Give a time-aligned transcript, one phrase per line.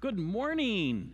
[0.00, 1.12] Good morning.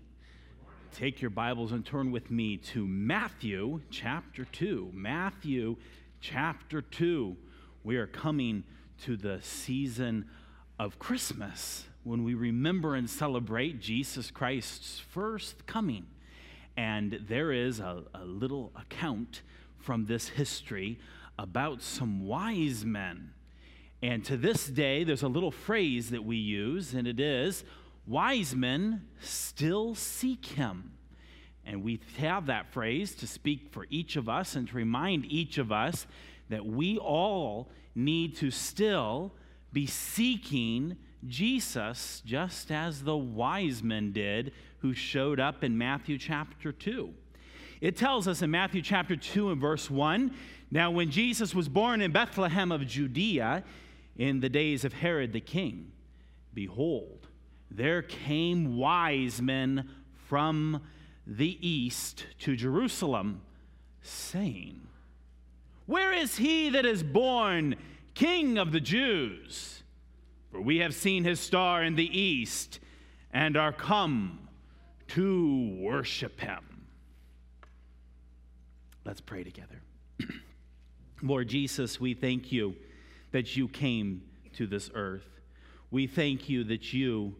[0.92, 4.90] Take your Bibles and turn with me to Matthew chapter 2.
[4.92, 5.76] Matthew
[6.20, 7.34] chapter 2.
[7.82, 8.62] We are coming
[9.04, 10.26] to the season
[10.78, 16.04] of Christmas when we remember and celebrate Jesus Christ's first coming.
[16.76, 19.40] And there is a, a little account
[19.78, 20.98] from this history
[21.38, 23.32] about some wise men.
[24.02, 27.64] And to this day, there's a little phrase that we use, and it is,
[28.06, 30.92] wise men still seek him.
[31.66, 35.58] And we have that phrase to speak for each of us and to remind each
[35.58, 36.06] of us
[36.50, 39.32] that we all need to still
[39.72, 40.96] be seeking
[41.26, 47.12] Jesus just as the wise men did who showed up in Matthew chapter 2.
[47.80, 50.34] It tells us in Matthew chapter 2 and verse 1
[50.70, 53.64] Now, when Jesus was born in Bethlehem of Judea
[54.16, 55.92] in the days of Herod the king,
[56.52, 57.23] behold,
[57.70, 59.88] there came wise men
[60.28, 60.82] from
[61.26, 63.42] the east to Jerusalem,
[64.02, 64.80] saying,
[65.86, 67.76] Where is he that is born
[68.14, 69.82] King of the Jews?
[70.50, 72.78] For we have seen his star in the east
[73.32, 74.48] and are come
[75.08, 76.86] to worship him.
[79.04, 79.82] Let's pray together.
[81.22, 82.74] Lord Jesus, we thank you
[83.32, 84.22] that you came
[84.54, 85.28] to this earth.
[85.90, 87.34] We thank you that you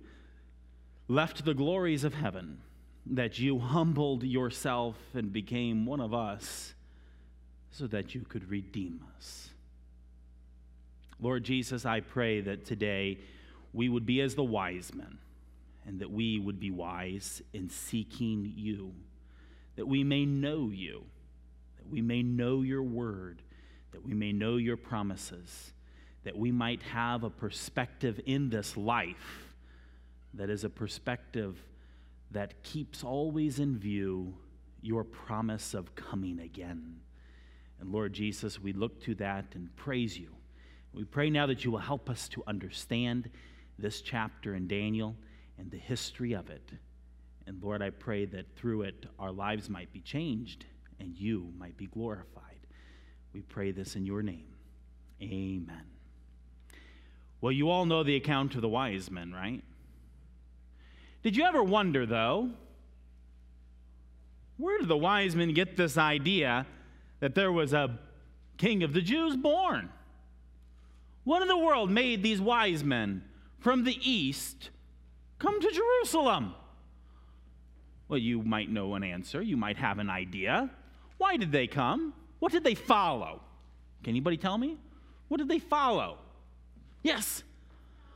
[1.09, 2.59] left the glories of heaven,
[3.07, 6.75] that you humbled yourself and became one of us
[7.71, 9.51] so that you could redeem us.
[11.21, 13.19] Lord Jesus, I pray that today
[13.73, 15.19] we would be as the wise men
[15.87, 18.93] and that we would be wise in seeking you,
[19.77, 21.05] that we may know you,
[21.77, 23.43] that we may know your word,
[23.93, 25.73] that we may know your promises,
[26.25, 29.44] that we might have a perspective in this life
[30.35, 31.63] that is a perspective
[32.31, 34.35] that keeps always in view
[34.83, 37.01] your promise of coming again.
[37.81, 40.35] And Lord Jesus, we look to that and praise you.
[40.93, 43.31] We pray now that you will help us to understand
[43.79, 45.17] this chapter in Daniel
[45.59, 46.71] and the history of it.
[47.47, 50.67] And Lord, I pray that through it our lives might be changed
[51.01, 52.67] and you might be glorified.
[53.33, 54.55] We pray this in your name.
[55.21, 55.87] Amen.
[57.41, 59.63] Well, you all know the account of the wise men, right?
[61.25, 62.51] Did you ever wonder, though,
[64.59, 66.67] where did the wise men get this idea
[67.21, 67.99] that there was a
[68.59, 69.89] king of the Jews born?
[71.25, 73.25] What in the world made these wise men
[73.59, 74.69] from the east
[75.39, 76.55] come to Jerusalem?
[78.07, 79.41] Well, you might know an answer.
[79.41, 80.69] You might have an idea.
[81.17, 82.13] Why did they come?
[82.39, 83.41] What did they follow?
[84.03, 84.77] Can anybody tell me?
[85.29, 86.19] What did they follow?
[87.03, 87.43] Yes,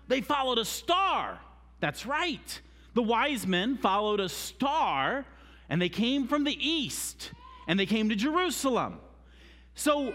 [0.09, 1.41] they followed a star.
[1.81, 2.61] That's right.
[2.95, 5.25] The wise men followed a star
[5.69, 7.33] and they came from the east
[7.67, 8.99] and they came to Jerusalem.
[9.75, 10.15] So,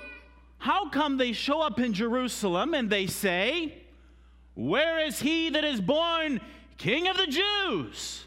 [0.58, 3.74] how come they show up in Jerusalem and they say,
[4.56, 6.42] Where is he that is born
[6.78, 8.26] King of the Jews?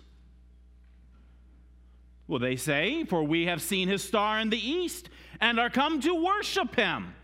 [2.28, 5.08] Well, they say, For we have seen his star in the east
[5.40, 7.14] and are come to worship him.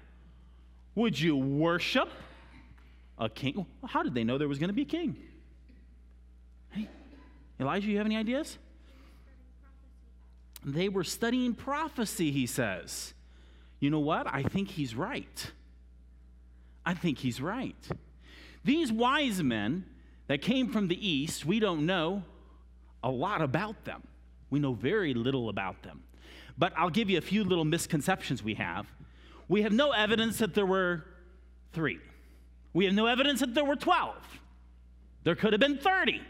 [0.95, 2.09] Would you worship
[3.19, 3.67] a king?
[3.87, 5.17] How did they know there was going to be a king?
[6.71, 6.89] Hey,
[7.63, 8.59] Elijah, you have any ideas?
[10.65, 13.15] They were studying prophecy, he says.
[13.81, 14.27] You know what?
[14.33, 15.51] I think he's right.
[16.85, 17.77] I think he's right.
[18.65, 19.85] These wise men
[20.29, 22.23] that came from the east, we don't know
[23.03, 24.03] a lot about them.
[24.51, 26.03] We know very little about them.
[26.57, 28.87] But I'll give you a few little misconceptions we have.
[29.49, 31.05] We have no evidence that there were
[31.73, 31.99] three.
[32.73, 34.15] We have no evidence that there were 12.
[35.25, 36.21] There could have been 30.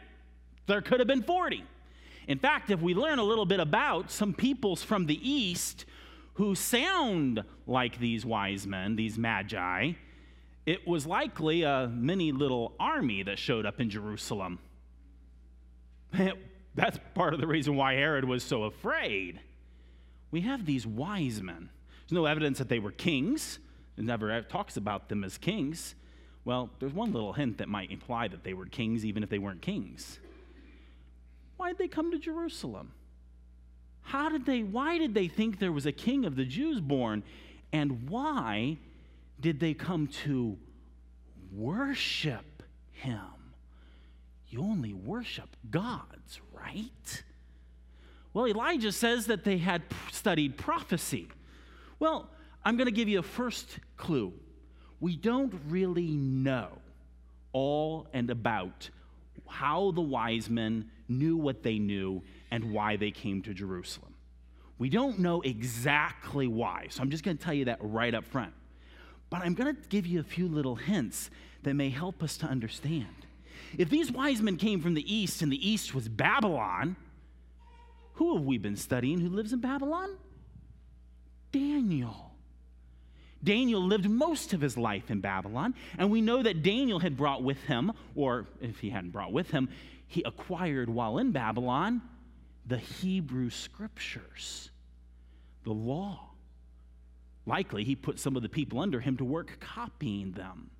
[0.66, 1.64] There could have been 40.
[2.28, 5.84] In fact, if we learn a little bit about some peoples from the east
[6.34, 9.92] who sound like these wise men, these magi,
[10.64, 14.60] it was likely a mini little army that showed up in Jerusalem.
[16.74, 19.40] That's part of the reason why Herod was so afraid.
[20.30, 21.68] We have these wise men.
[22.02, 23.58] There's no evidence that they were kings.
[23.98, 25.96] It never talks about them as kings.
[26.44, 29.38] Well, there's one little hint that might imply that they were kings, even if they
[29.38, 30.18] weren't kings.
[31.62, 32.90] Why did they come to Jerusalem?
[34.00, 37.22] How did they, why did they think there was a king of the Jews born?
[37.72, 38.78] And why
[39.38, 40.58] did they come to
[41.52, 43.54] worship him?
[44.48, 47.22] You only worship gods, right?
[48.34, 51.28] Well, Elijah says that they had studied prophecy.
[52.00, 52.28] Well,
[52.64, 54.32] I'm going to give you a first clue.
[54.98, 56.70] We don't really know
[57.52, 58.90] all and about
[59.52, 64.14] how the wise men knew what they knew and why they came to Jerusalem.
[64.78, 68.24] We don't know exactly why, so I'm just going to tell you that right up
[68.24, 68.52] front.
[69.30, 71.30] But I'm going to give you a few little hints
[71.62, 73.06] that may help us to understand.
[73.78, 76.96] If these wise men came from the east and the east was Babylon,
[78.14, 80.16] who have we been studying who lives in Babylon?
[81.52, 82.31] Daniel.
[83.44, 87.42] Daniel lived most of his life in Babylon, and we know that Daniel had brought
[87.42, 89.68] with him, or if he hadn't brought with him,
[90.06, 92.02] he acquired while in Babylon
[92.66, 94.70] the Hebrew scriptures,
[95.64, 96.30] the law.
[97.44, 100.70] Likely, he put some of the people under him to work copying them.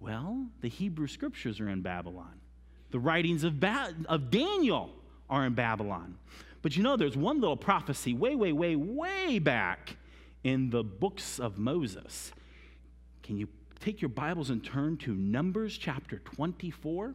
[0.00, 2.40] Well, the Hebrew scriptures are in Babylon.
[2.90, 4.90] The writings of, ba- of Daniel
[5.28, 6.16] are in Babylon.
[6.62, 9.96] But you know, there's one little prophecy way, way, way, way back
[10.44, 12.32] in the books of Moses.
[13.22, 13.48] Can you
[13.80, 17.14] take your Bibles and turn to Numbers chapter 24?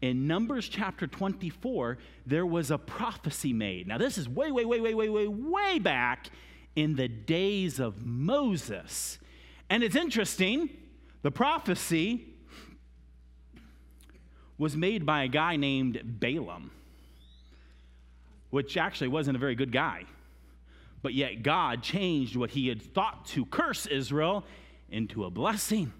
[0.00, 3.86] In Numbers chapter 24, there was a prophecy made.
[3.86, 6.30] Now, this is way, way, way, way, way, way, way back
[6.74, 9.18] in the days of Moses.
[9.68, 10.70] And it's interesting,
[11.22, 12.26] the prophecy
[14.56, 16.70] was made by a guy named Balaam,
[18.50, 20.04] which actually wasn't a very good guy.
[21.02, 24.44] But yet, God changed what he had thought to curse Israel
[24.90, 25.92] into a blessing.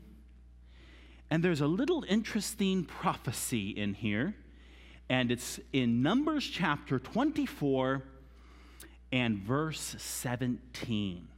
[1.31, 4.35] And there's a little interesting prophecy in here,
[5.09, 8.03] and it's in Numbers chapter 24
[9.13, 11.29] and verse 17.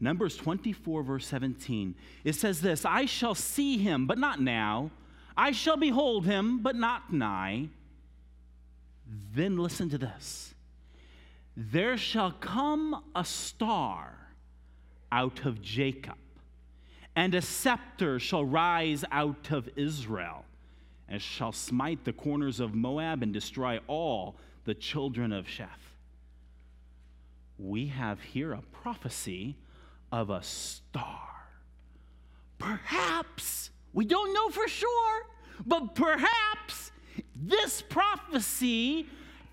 [0.00, 1.94] Numbers 24, verse 17.
[2.24, 4.90] It says this I shall see him, but not now.
[5.36, 7.68] I shall behold him, but not nigh.
[9.34, 10.51] Then listen to this
[11.56, 14.18] there shall come a star
[15.10, 16.16] out of Jacob,
[17.14, 20.44] and a scepter shall rise out of Israel,
[21.08, 25.68] and shall smite the corners of Moab and destroy all the children of Sheth.
[27.58, 29.56] We have here a prophecy
[30.10, 31.28] of a star.
[32.58, 35.26] Perhaps, we don't know for sure,
[35.66, 36.92] but perhaps
[37.36, 39.06] this prophecy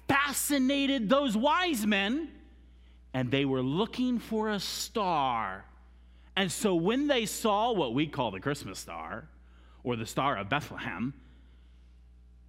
[0.09, 2.29] fascinated those wise men,
[3.13, 5.63] and they were looking for a star.
[6.35, 9.29] And so when they saw what we call the Christmas star,
[9.83, 11.13] or the Star of Bethlehem,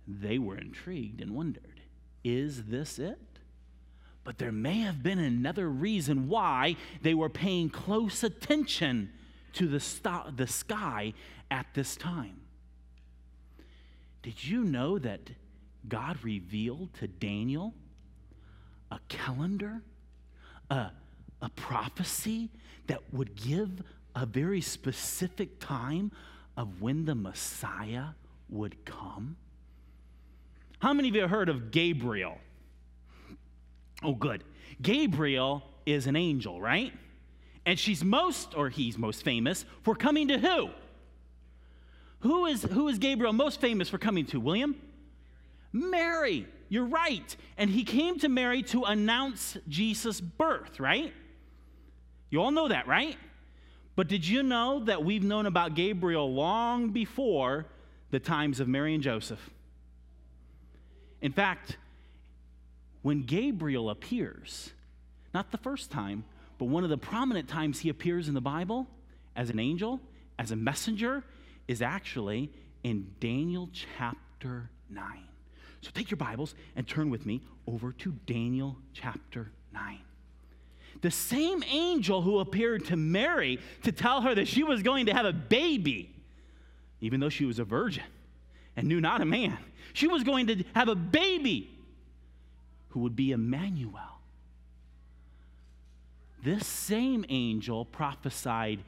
[0.06, 1.64] they were intrigued and wondered
[2.22, 3.18] is this it?
[4.24, 9.10] But there may have been another reason why they were paying close attention
[9.54, 11.14] to the, st- the sky
[11.50, 12.42] at this time.
[14.22, 15.30] Did you know that
[15.88, 17.74] God revealed to Daniel
[18.90, 19.82] a calendar,
[20.70, 20.90] a,
[21.40, 22.50] a prophecy
[22.86, 23.82] that would give
[24.14, 26.10] a very specific time
[26.56, 28.06] of when the Messiah
[28.48, 29.36] would come?
[30.80, 32.38] How many of you have heard of Gabriel?
[34.02, 34.44] Oh, good.
[34.80, 36.92] Gabriel is an angel, right?
[37.66, 40.70] And she's most, or he's most famous for coming to who?
[42.20, 44.40] Who is, who is Gabriel most famous for coming to?
[44.40, 44.74] William?
[45.72, 46.46] Mary.
[46.68, 47.36] You're right.
[47.56, 51.12] And he came to Mary to announce Jesus' birth, right?
[52.30, 53.16] You all know that, right?
[53.96, 57.66] But did you know that we've known about Gabriel long before
[58.10, 59.50] the times of Mary and Joseph?
[61.20, 61.76] In fact,
[63.02, 64.70] when Gabriel appears,
[65.34, 66.24] not the first time,
[66.58, 68.86] but one of the prominent times he appears in the Bible
[69.34, 70.00] as an angel,
[70.38, 71.24] as a messenger,
[71.68, 72.50] is actually
[72.82, 75.29] in Daniel chapter 9.
[75.80, 79.98] So take your Bibles and turn with me over to Daniel chapter 9.
[81.00, 85.14] The same angel who appeared to Mary to tell her that she was going to
[85.14, 86.14] have a baby,
[87.00, 88.04] even though she was a virgin
[88.76, 89.58] and knew not a man,
[89.94, 91.70] she was going to have a baby
[92.90, 94.20] who would be Emmanuel.
[96.42, 98.80] This same angel prophesied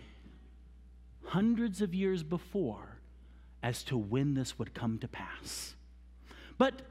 [1.25, 2.99] hundreds of years before
[3.63, 5.75] as to when this would come to pass.
[6.63, 6.83] But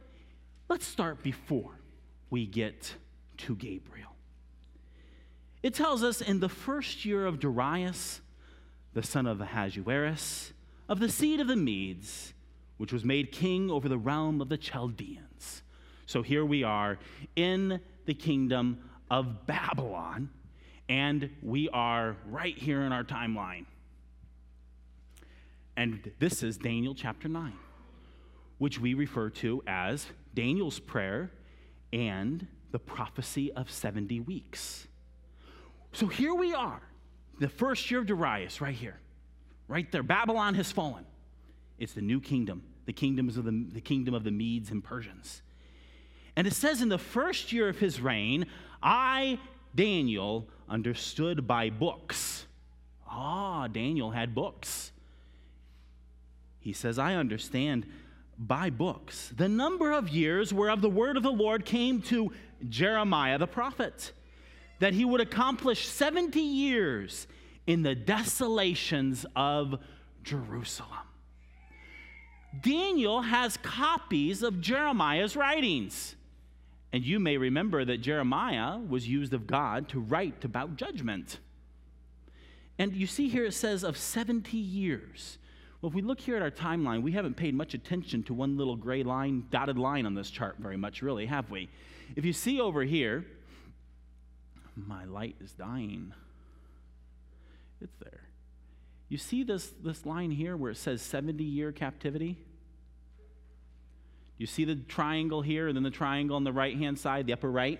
[0.67, 1.79] let's start before
[2.29, 2.93] we get
[3.37, 4.11] to Gabriel.
[5.63, 8.19] It tells us in the first year of Darius,
[8.93, 10.51] the son of Ahasuerus,
[10.89, 12.33] of the seed of the Medes,
[12.79, 15.63] which was made king over the realm of the Chaldeans.
[16.05, 16.99] So here we are
[17.37, 18.77] in the kingdom
[19.09, 20.31] of Babylon,
[20.89, 23.67] and we are right here in our timeline.
[25.77, 27.53] And this is Daniel chapter 9
[28.61, 31.31] which we refer to as Daniel's prayer
[31.91, 34.87] and the prophecy of 70 weeks.
[35.93, 36.79] So here we are,
[37.39, 38.99] the first year of Darius, right here,
[39.67, 40.03] right there.
[40.03, 41.07] Babylon has fallen.
[41.79, 45.41] It's the new kingdom, the kingdoms of the, the kingdom of the Medes and Persians.
[46.35, 48.45] And it says in the first year of his reign,
[48.83, 49.39] I,
[49.73, 52.45] Daniel, understood by books.
[53.09, 54.91] Ah, Daniel had books.
[56.59, 57.87] He says, I understand
[58.37, 62.31] by books the number of years whereof the word of the Lord came to
[62.67, 64.11] Jeremiah the prophet,
[64.79, 67.27] that he would accomplish 70 years
[67.67, 69.79] in the desolations of
[70.23, 70.89] Jerusalem.
[72.61, 76.15] Daniel has copies of Jeremiah's writings.
[76.93, 81.39] And you may remember that Jeremiah was used of God to write about judgment.
[82.77, 85.37] And you see here it says of 70 years.
[85.81, 88.55] Well, if we look here at our timeline, we haven't paid much attention to one
[88.55, 91.69] little gray line, dotted line on this chart very much, really, have we?
[92.15, 93.25] If you see over here,
[94.75, 96.13] my light is dying.
[97.81, 98.21] It's there.
[99.09, 102.37] You see this, this line here where it says 70 year captivity?
[104.37, 107.33] You see the triangle here and then the triangle on the right hand side, the
[107.33, 107.79] upper right?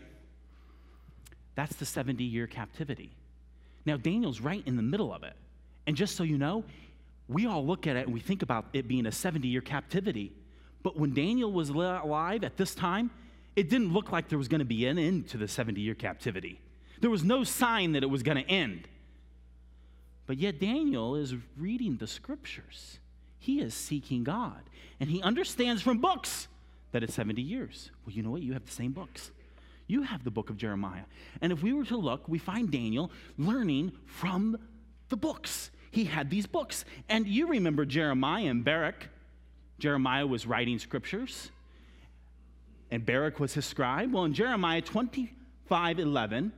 [1.55, 3.11] That's the 70 year captivity.
[3.85, 5.33] Now, Daniel's right in the middle of it.
[5.87, 6.63] And just so you know,
[7.31, 10.33] we all look at it and we think about it being a 70 year captivity.
[10.83, 13.11] But when Daniel was alive at this time,
[13.55, 15.95] it didn't look like there was going to be an end to the 70 year
[15.95, 16.59] captivity.
[16.99, 18.87] There was no sign that it was going to end.
[20.27, 22.99] But yet, Daniel is reading the scriptures.
[23.37, 24.61] He is seeking God.
[24.99, 26.47] And he understands from books
[26.91, 27.91] that it's 70 years.
[28.05, 28.41] Well, you know what?
[28.41, 29.31] You have the same books.
[29.87, 31.03] You have the book of Jeremiah.
[31.41, 34.57] And if we were to look, we find Daniel learning from
[35.09, 35.71] the books.
[35.91, 36.85] He had these books.
[37.09, 39.07] And you remember Jeremiah and Baruch.
[39.77, 41.49] Jeremiah was writing scriptures,
[42.91, 44.13] and Baruch was his scribe.
[44.13, 46.51] Well, in Jeremiah 25 11,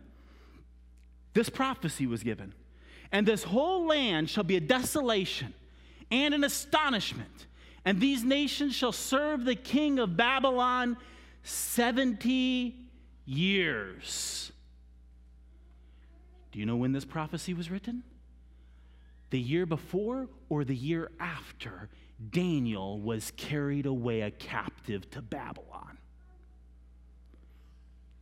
[1.33, 2.53] this prophecy was given.
[3.11, 5.53] And this whole land shall be a desolation
[6.11, 7.47] and an astonishment
[7.85, 10.97] and these nations shall serve the king of Babylon
[11.43, 12.75] 70
[13.25, 14.51] years.
[16.51, 18.03] Do you know when this prophecy was written?
[19.33, 21.89] The year before or the year after
[22.29, 25.97] Daniel was carried away a captive to Babylon.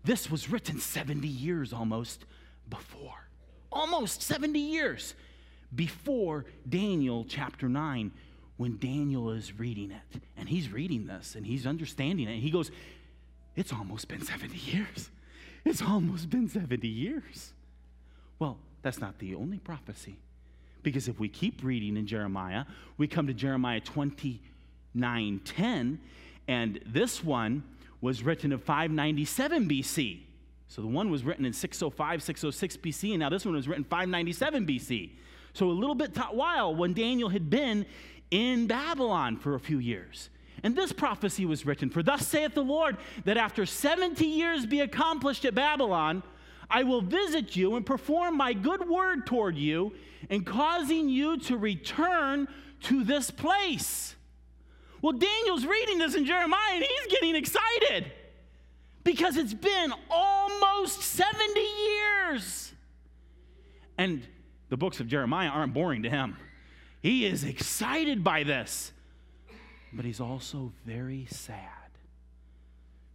[0.05, 2.23] This was written 70 years almost
[2.69, 3.27] before.
[3.73, 5.13] Almost 70 years
[5.75, 8.13] before Daniel chapter 9
[8.55, 10.21] when Daniel is reading it.
[10.37, 12.35] And he's reading this and he's understanding it.
[12.35, 12.71] And he goes,
[13.57, 15.09] It's almost been 70 years.
[15.65, 17.51] It's almost been 70 years.
[18.39, 20.15] Well, that's not the only prophecy.
[20.83, 22.65] Because if we keep reading in Jeremiah,
[22.97, 25.99] we come to Jeremiah 29 10,
[26.47, 27.63] and this one
[28.01, 30.21] was written in 597 BC.
[30.67, 33.83] So the one was written in 605, 606 BC, and now this one was written
[33.83, 35.09] 597 BC.
[35.53, 37.85] So a little bit t- while when Daniel had been
[38.31, 40.29] in Babylon for a few years.
[40.63, 44.79] And this prophecy was written For thus saith the Lord, that after 70 years be
[44.79, 46.23] accomplished at Babylon,
[46.69, 49.91] I will visit you and perform my good word toward you,
[50.29, 52.47] and causing you to return
[52.83, 54.15] to this place.
[55.01, 58.11] Well, Daniel's reading this in Jeremiah, and he's getting excited
[59.03, 62.73] because it's been almost 70 years.
[63.97, 64.25] And
[64.69, 66.37] the books of Jeremiah aren't boring to him.
[67.01, 68.91] He is excited by this,
[69.91, 71.67] but he's also very sad.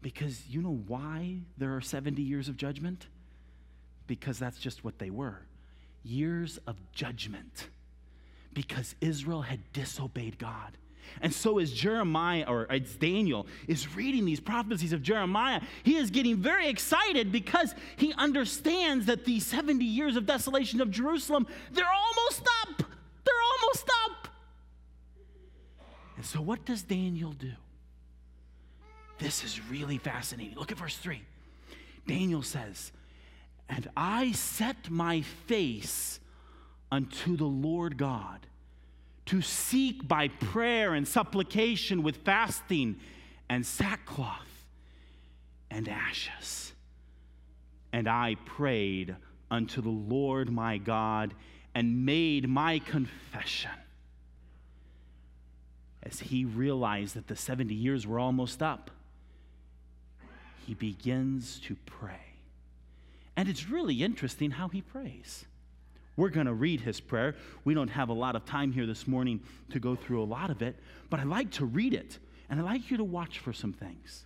[0.03, 3.07] Because you know why there are 70 years of judgment?
[4.07, 5.41] Because that's just what they were
[6.07, 7.69] years of judgment.
[8.55, 10.79] Because Israel had disobeyed God.
[11.21, 16.11] And so as Jeremiah, or as Daniel, is reading these prophecies of Jeremiah, he is
[16.11, 21.85] getting very excited because he understands that the 70 years of desolation of Jerusalem, they're
[21.87, 22.83] almost up
[23.25, 24.29] They're almost up.
[26.17, 27.53] And so, what does Daniel do?
[29.19, 30.57] This is really fascinating.
[30.57, 31.23] Look at verse 3.
[32.07, 32.93] Daniel says,
[33.69, 36.21] And I set my face
[36.91, 38.47] unto the Lord God
[39.27, 42.97] to seek by prayer and supplication with fasting
[43.49, 44.65] and sackcloth
[45.71, 46.73] and ashes.
[47.93, 49.17] And I prayed
[49.51, 51.35] unto the Lord my God
[51.75, 53.71] and made my confession.
[56.03, 58.91] As he realized that the 70 years were almost up,
[60.65, 62.25] he begins to pray.
[63.37, 65.45] And it's really interesting how he prays.
[66.16, 67.37] We're going to read his prayer.
[67.64, 69.40] We don't have a lot of time here this morning
[69.71, 70.76] to go through a lot of it,
[71.11, 74.25] but I like to read it, and I like you to watch for some things.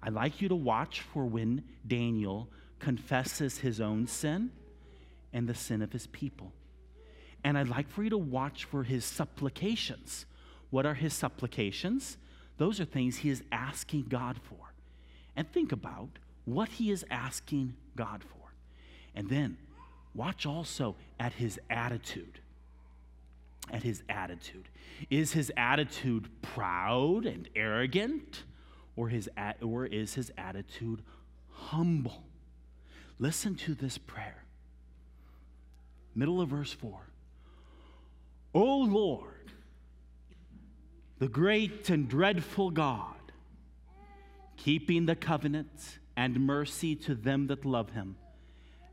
[0.00, 2.48] I like you to watch for when Daniel
[2.78, 4.50] confesses his own sin
[5.32, 6.52] and the sin of his people.
[7.44, 10.26] And I'd like for you to watch for his supplications.
[10.70, 12.16] What are his supplications?
[12.58, 14.72] Those are things he is asking God for.
[15.34, 18.54] And think about what he is asking God for.
[19.14, 19.56] And then
[20.14, 22.40] watch also at his attitude.
[23.70, 24.68] At his attitude.
[25.10, 28.44] Is his attitude proud and arrogant?
[28.96, 29.30] Or, his,
[29.62, 31.02] or is his attitude
[31.48, 32.24] humble?
[33.18, 34.44] Listen to this prayer.
[36.14, 37.00] Middle of verse 4.
[38.54, 39.52] O Lord,
[41.18, 43.14] the great and dreadful God,
[44.56, 48.16] keeping the covenant and mercy to them that love him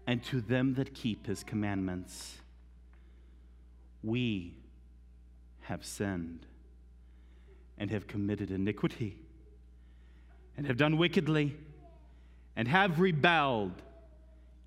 [0.07, 2.38] and to them that keep his commandments.
[4.03, 4.55] We
[5.61, 6.45] have sinned
[7.77, 9.17] and have committed iniquity
[10.57, 11.55] and have done wickedly
[12.55, 13.81] and have rebelled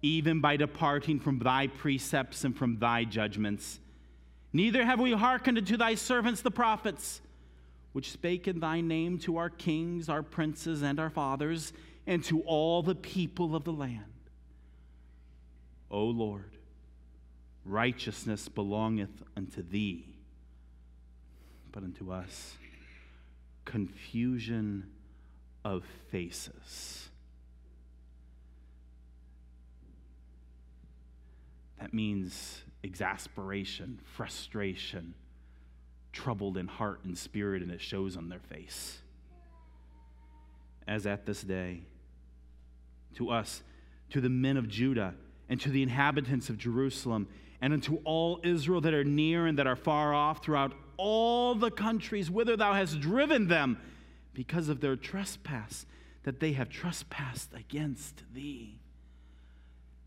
[0.00, 3.78] even by departing from thy precepts and from thy judgments.
[4.52, 7.21] Neither have we hearkened unto thy servants the prophets,
[7.92, 11.73] which spake in thy name to our kings, our princes, and our fathers,
[12.06, 14.04] and to all the people of the land.
[15.90, 16.56] O Lord,
[17.64, 20.06] righteousness belongeth unto thee,
[21.71, 22.56] but unto us
[23.64, 24.90] confusion
[25.64, 27.09] of faces.
[31.78, 35.14] That means exasperation, frustration,
[36.12, 38.99] troubled in heart and spirit, and it shows on their face.
[40.87, 41.82] As at this day,
[43.16, 43.62] to us,
[44.11, 45.14] to the men of Judah,
[45.49, 47.28] and to the inhabitants of Jerusalem,
[47.61, 51.71] and unto all Israel that are near and that are far off throughout all the
[51.71, 53.78] countries whither thou hast driven them,
[54.35, 55.85] because of their trespass,
[56.23, 58.78] that they have trespassed against thee.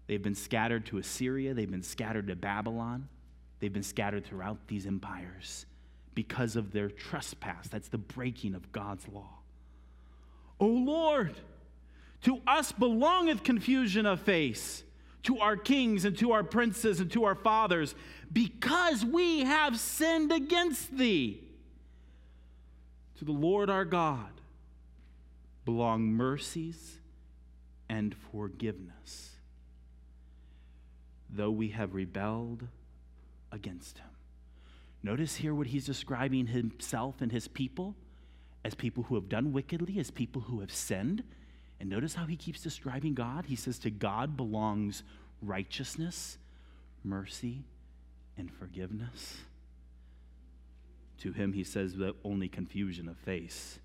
[0.08, 3.10] They've been scattered to Assyria, they've been scattered to Babylon,
[3.60, 5.66] they've been scattered throughout these empires
[6.14, 7.68] because of their trespass.
[7.68, 9.40] That's the breaking of God's law.
[10.60, 11.36] O Lord,
[12.26, 14.84] to us belongeth confusion of face,
[15.24, 17.96] to our kings and to our princes and to our fathers,
[18.32, 21.42] because we have sinned against thee.
[23.18, 24.30] To the Lord our God
[25.64, 27.00] belong mercies
[27.90, 29.36] and forgiveness
[31.36, 32.68] though we have rebelled
[33.52, 34.08] against him.
[35.04, 37.96] Notice here what he's describing himself and his people
[38.64, 41.24] as people who have done wickedly, as people who have sinned.
[41.80, 43.46] And notice how he keeps describing God.
[43.46, 45.04] He says, To God belongs
[45.42, 46.38] righteousness,
[47.04, 47.64] mercy,
[48.38, 49.38] and forgiveness.
[51.20, 53.80] To him, he says, the only confusion of face.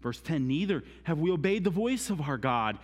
[0.00, 2.78] Verse 10 Neither have we obeyed the voice of our God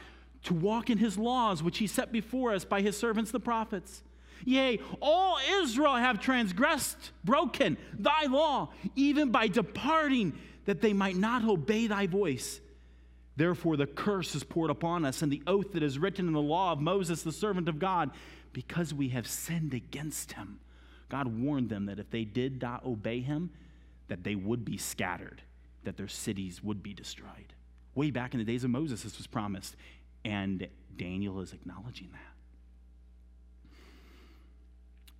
[0.44, 4.02] to walk in his laws, which he set before us by his servants the prophets.
[4.44, 10.32] Yea, all Israel have transgressed, broken thy law, even by departing,
[10.64, 12.60] that they might not obey thy voice.
[13.38, 16.40] Therefore, the curse is poured upon us, and the oath that is written in the
[16.40, 18.10] law of Moses, the servant of God,
[18.52, 20.58] because we have sinned against him.
[21.08, 23.50] God warned them that if they did not obey him,
[24.08, 25.40] that they would be scattered,
[25.84, 27.54] that their cities would be destroyed.
[27.94, 29.76] Way back in the days of Moses, this was promised.
[30.24, 32.34] And Daniel is acknowledging that.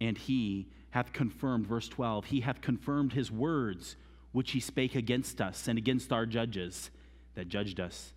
[0.01, 3.95] And he hath confirmed, verse 12, he hath confirmed his words
[4.33, 6.91] which he spake against us and against our judges
[7.39, 8.13] that judged us,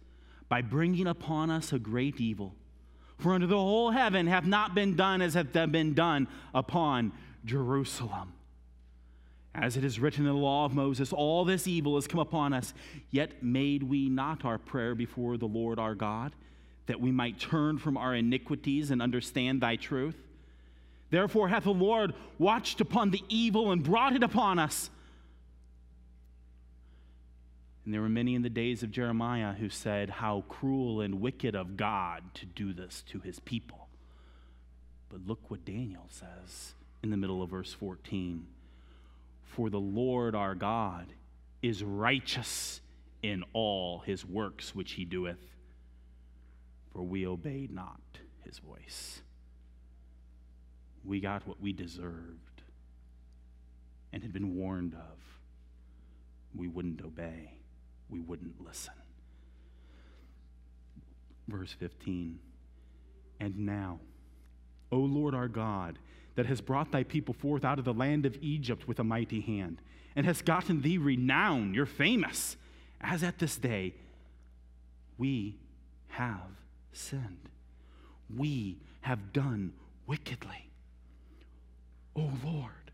[0.50, 2.56] by bringing upon us a great evil.
[3.20, 7.14] For under the whole heaven hath not been done as hath been done upon
[7.46, 8.34] Jerusalem.
[9.54, 12.52] As it is written in the law of Moses, all this evil has come upon
[12.52, 12.74] us,
[13.12, 16.34] yet made we not our prayer before the Lord our God
[16.88, 20.16] that we might turn from our iniquities and understand thy truth.
[21.12, 24.90] Therefore hath the Lord watched upon the evil and brought it upon us.
[27.84, 31.56] And there were many in the days of Jeremiah who said, How cruel and wicked
[31.56, 33.88] of God to do this to his people.
[35.10, 38.46] But look what Daniel says in the middle of verse 14
[39.44, 41.14] For the Lord our God
[41.62, 42.82] is righteous
[43.24, 45.52] in all his works which he doeth
[46.92, 48.02] for we obeyed not
[48.44, 49.22] his voice.
[51.04, 52.64] We got what we deserved
[54.12, 55.18] and had been warned of.
[56.54, 57.54] We wouldn't obey,
[58.12, 58.94] we wouldn't listen.
[61.48, 62.40] Verse 15
[63.40, 64.00] And now,
[64.92, 65.98] O Lord our God,
[66.36, 69.42] that has brought thy people forth out of the land of Egypt with a mighty
[69.42, 69.82] hand,
[70.16, 72.58] and has gotten thee renown, you're famous,
[73.00, 73.94] as at this day,
[75.18, 75.58] we
[76.10, 76.52] have
[76.94, 77.50] sinned.
[78.36, 79.74] We have done
[80.08, 80.70] wickedly.
[82.16, 82.92] O Lord,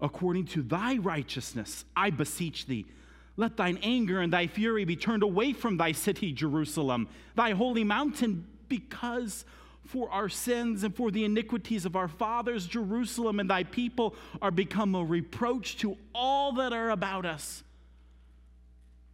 [0.00, 2.86] according to thy righteousness, I beseech thee.
[3.36, 7.84] Let thine anger and thy fury be turned away from thy city, Jerusalem, thy holy
[7.84, 9.44] mountain, because
[9.86, 14.50] for our sins and for the iniquities of our fathers, Jerusalem and thy people are
[14.50, 17.64] become a reproach to all that are about us.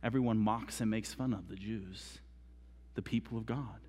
[0.02, 2.18] Everyone mocks and makes fun of the Jews,
[2.94, 3.80] the people of God.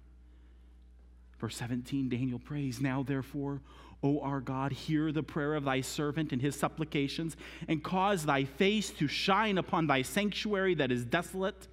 [1.39, 3.61] Verse 17, Daniel prays, Now therefore,
[4.01, 7.35] O our God, hear the prayer of thy servant and his supplications,
[7.67, 11.67] and cause thy face to shine upon thy sanctuary that is desolate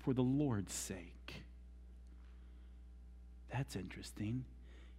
[0.00, 1.42] for the Lord's sake.
[3.52, 4.44] That's interesting.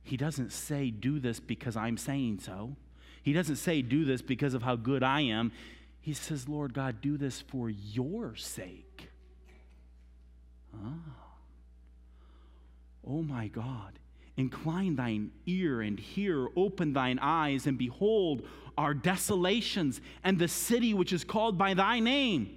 [0.01, 2.75] He doesn't say, Do this because I'm saying so.
[3.21, 5.51] He doesn't say, Do this because of how good I am.
[6.01, 9.09] He says, Lord God, do this for your sake.
[10.73, 10.93] Ah.
[13.05, 13.99] Oh my God.
[14.39, 18.47] Incline thine ear and hear, open thine eyes, and behold
[18.77, 22.55] our desolations and the city which is called by thy name.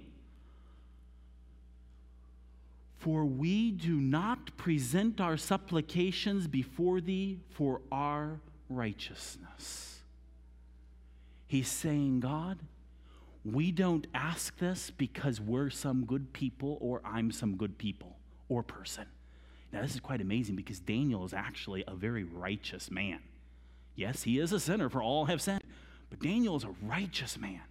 [2.99, 10.03] For we do not present our supplications before thee for our righteousness.
[11.47, 12.59] He's saying, God,
[13.43, 18.15] we don't ask this because we're some good people or I'm some good people
[18.47, 19.07] or person.
[19.73, 23.19] Now, this is quite amazing because Daniel is actually a very righteous man.
[23.95, 25.63] Yes, he is a sinner, for all have sinned,
[26.11, 27.61] but Daniel is a righteous man.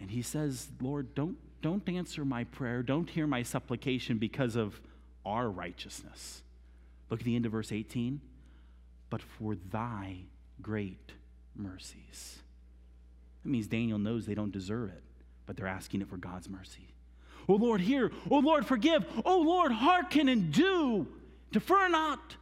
[0.00, 4.80] And he says, Lord, don't, don't answer my prayer, don't hear my supplication because of
[5.26, 6.42] our righteousness.
[7.10, 8.20] Look at the end of verse 18.
[9.10, 10.18] But for thy
[10.62, 11.12] great
[11.56, 12.38] mercies.
[13.42, 15.02] That means Daniel knows they don't deserve it,
[15.46, 16.94] but they're asking it for God's mercy.
[17.48, 18.12] Oh Lord, hear.
[18.30, 19.04] Oh Lord, forgive.
[19.24, 21.06] Oh Lord, hearken and do.
[21.50, 22.36] Defer not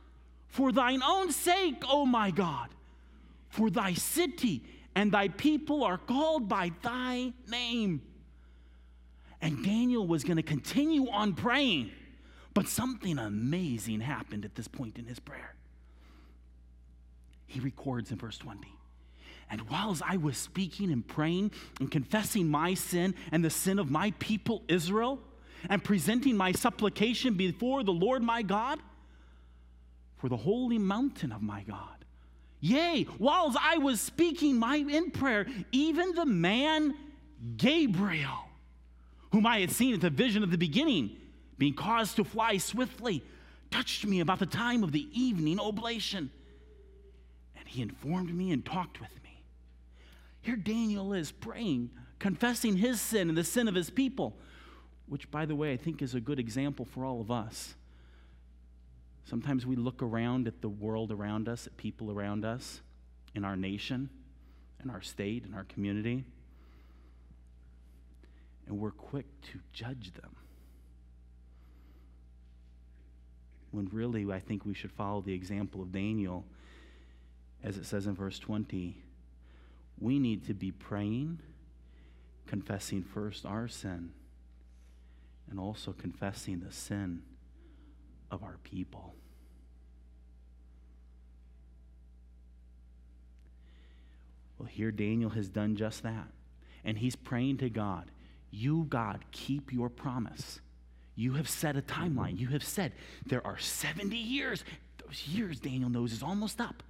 [0.49, 2.71] for thine own sake, O my God.
[3.51, 4.63] For thy city
[4.95, 8.03] and thy people are called by thy name.
[9.41, 11.91] And Daniel was going to continue on praying,
[12.55, 15.55] but something amazing happened at this point in his prayer.
[17.47, 18.67] He records in verse 20
[19.51, 23.91] and whilst I was speaking and praying and confessing my sin and the sin of
[23.91, 25.21] my people Israel,
[25.69, 28.79] and presenting my supplication before the Lord my God,
[30.19, 32.05] for the holy mountain of my God.
[32.61, 36.95] Yea, whilst I was speaking my in prayer, even the man
[37.57, 38.49] Gabriel,
[39.33, 41.17] whom I had seen at the vision of the beginning,
[41.59, 43.23] being caused to fly swiftly,
[43.71, 46.31] touched me about the time of the evening oblation.
[47.57, 49.26] And he informed me and talked with me
[50.47, 54.37] here Daniel is praying, confessing his sin and the sin of his people,
[55.09, 57.75] which, by the way, I think is a good example for all of us.
[59.25, 62.81] Sometimes we look around at the world around us, at people around us,
[63.35, 64.09] in our nation,
[64.85, 66.25] in our state, in our community,
[68.69, 70.37] and we're quick to judge them.
[73.73, 76.45] When really, I think we should follow the example of Daniel,
[77.65, 79.03] as it says in verse 20
[79.99, 81.41] we need to be praying,
[82.47, 84.11] confessing first our sin,
[85.51, 87.23] and also confessing the sin
[88.31, 89.15] of our people.
[94.59, 96.29] Well, here Daniel has done just that.
[96.85, 98.11] And he's praying to God,
[98.51, 100.61] You, God, keep your promise.
[101.15, 102.39] You have set a timeline.
[102.39, 102.93] You have said
[103.27, 104.65] there are 70 years.
[105.05, 106.83] Those years, Daniel knows, is almost up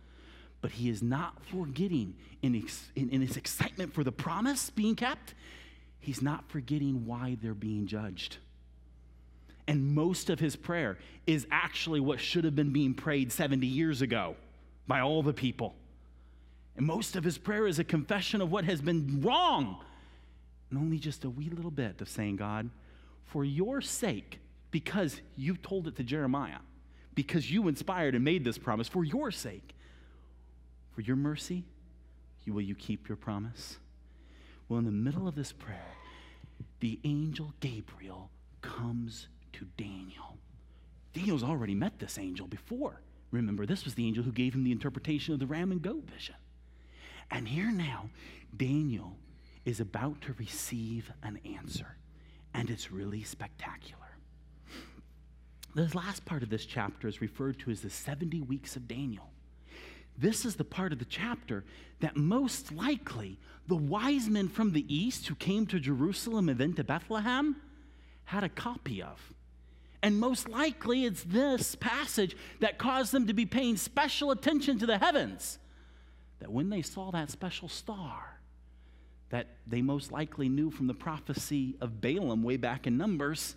[0.60, 4.94] but he is not forgetting in, ex, in, in, his excitement for the promise being
[4.94, 5.34] kept,
[5.98, 8.38] he's not forgetting why they're being judged.
[9.68, 14.00] And most of his prayer is actually what should have been being prayed 70 years
[14.00, 14.36] ago
[14.86, 15.74] by all the people.
[16.76, 19.78] And most of his prayer is a confession of what has been wrong.
[20.70, 22.70] And only just a wee little bit of saying, God,
[23.24, 24.40] for your sake,
[24.70, 26.58] because you told it to Jeremiah,
[27.14, 29.74] because you inspired and made this promise, for your sake,
[30.96, 31.62] for your mercy,
[32.46, 33.76] will you keep your promise?
[34.66, 35.92] Well, in the middle of this prayer,
[36.80, 38.30] the angel Gabriel
[38.62, 40.38] comes to Daniel.
[41.12, 43.02] Daniel's already met this angel before.
[43.30, 46.04] Remember, this was the angel who gave him the interpretation of the ram and goat
[46.10, 46.36] vision.
[47.30, 48.08] And here now,
[48.56, 49.18] Daniel
[49.66, 51.98] is about to receive an answer,
[52.54, 54.00] and it's really spectacular.
[55.74, 59.28] The last part of this chapter is referred to as the 70 weeks of Daniel.
[60.18, 61.64] This is the part of the chapter
[62.00, 66.72] that most likely the wise men from the east who came to Jerusalem and then
[66.74, 67.56] to Bethlehem
[68.24, 69.32] had a copy of.
[70.02, 74.86] And most likely it's this passage that caused them to be paying special attention to
[74.86, 75.58] the heavens.
[76.38, 78.38] that when they saw that special star,
[79.30, 83.56] that they most likely knew from the prophecy of Balaam way back in Numbers,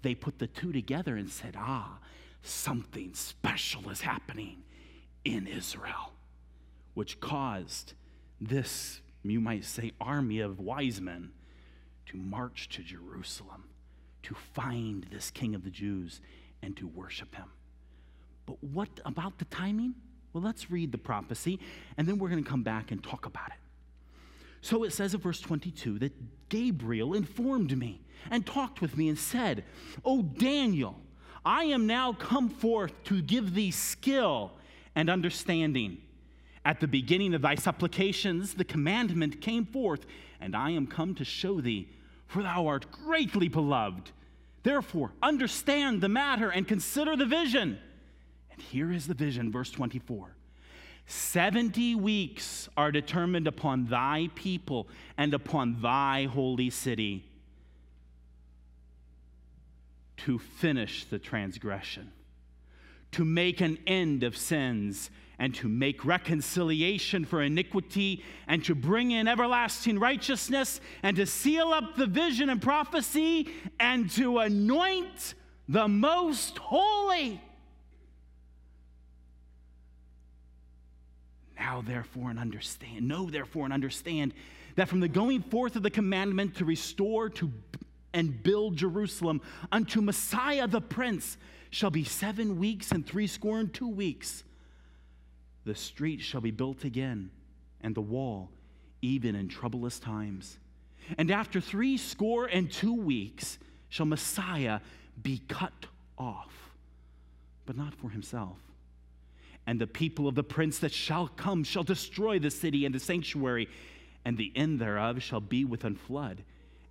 [0.00, 1.98] they put the two together and said, Ah,
[2.42, 4.62] something special is happening
[5.26, 6.12] in Israel,
[6.94, 7.94] which caused
[8.40, 11.32] this, you might say, army of wise men
[12.06, 13.64] to march to Jerusalem
[14.22, 16.20] to find this king of the Jews
[16.62, 17.50] and to worship him.
[18.46, 19.94] But what about the timing?
[20.32, 21.58] Well, let's read the prophecy
[21.96, 23.58] and then we're going to come back and talk about it.
[24.60, 29.18] So it says in verse 22 that Gabriel informed me and talked with me and
[29.18, 29.64] said,
[30.04, 31.00] Oh, Daniel,
[31.44, 34.52] I am now come forth to give thee skill
[34.96, 35.98] and understanding.
[36.64, 40.04] At the beginning of thy supplications, the commandment came forth,
[40.40, 41.88] and I am come to show thee,
[42.26, 44.10] for thou art greatly beloved.
[44.64, 47.78] Therefore, understand the matter and consider the vision.
[48.50, 50.34] And here is the vision, verse 24.
[51.06, 57.24] 70 weeks are determined upon thy people and upon thy holy city
[60.16, 62.10] to finish the transgression,
[63.12, 69.10] to make an end of sins, and to make reconciliation for iniquity, and to bring
[69.10, 75.34] in everlasting righteousness, and to seal up the vision and prophecy, and to anoint
[75.68, 77.40] the most holy.
[81.58, 84.34] Now, therefore, and understand, know, therefore, and understand
[84.76, 87.50] that from the going forth of the commandment to restore to
[88.12, 91.36] and build Jerusalem unto Messiah the Prince
[91.70, 94.44] shall be seven weeks and three score and two weeks.
[95.64, 97.30] The street shall be built again,
[97.80, 98.50] and the wall,
[99.02, 100.58] even in troublous times.
[101.18, 104.80] And after three score and two weeks shall Messiah
[105.20, 105.86] be cut
[106.18, 106.52] off,
[107.64, 108.58] but not for himself.
[109.66, 113.00] And the people of the prince that shall come shall destroy the city and the
[113.00, 113.68] sanctuary,
[114.24, 116.44] and the end thereof shall be with within flood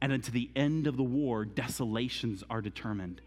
[0.05, 3.21] and unto the end of the war, desolations are determined.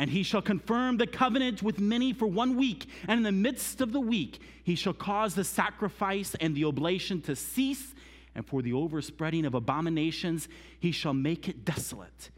[0.00, 3.82] And he shall confirm the covenant with many for one week, and in the midst
[3.82, 7.94] of the week, he shall cause the sacrifice and the oblation to cease,
[8.34, 12.30] and for the overspreading of abominations, he shall make it desolate,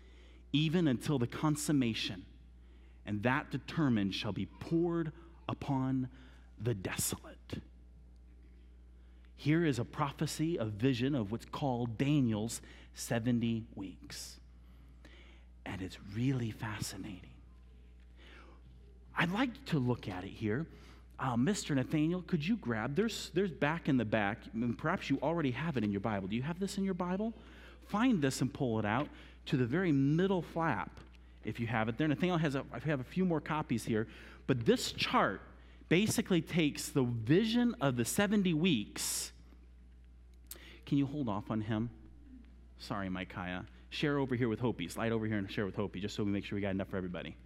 [0.53, 2.25] even until the consummation.
[3.07, 5.13] And that determined shall be poured
[5.49, 6.09] upon
[6.61, 7.63] the desolate.
[9.37, 12.61] Here is a prophecy, a vision of what's called Daniel's
[12.95, 14.41] 70 weeks.
[15.65, 17.32] And it's really fascinating.
[19.17, 20.67] I'd like to look at it here.
[21.19, 21.75] Uh, Mr.
[21.75, 22.97] Nathaniel, could you grab?
[22.97, 24.39] There's, there's back in the back,
[24.77, 26.27] perhaps you already have it in your Bible.
[26.27, 27.33] Do you have this in your Bible?
[27.87, 29.09] Find this and pull it out
[29.47, 30.91] to the very middle flap
[31.45, 32.09] if you have it there.
[32.09, 34.09] Nathaniel has a, I have a few more copies here,
[34.47, 35.41] but this chart
[35.89, 39.31] basically takes the vision of the 70 weeks.
[40.87, 41.91] Can you hold off on him?
[42.79, 43.65] Sorry, Micaiah.
[43.91, 44.89] Share over here with Hopi.
[44.89, 46.89] Slide over here and share with Hopi, just so we make sure we got enough
[46.89, 47.37] for everybody.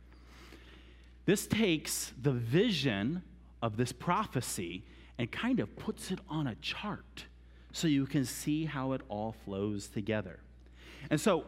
[1.27, 3.23] This takes the vision
[3.61, 4.85] of this prophecy
[5.19, 7.25] and kind of puts it on a chart
[7.73, 10.39] so you can see how it all flows together.
[11.11, 11.45] And so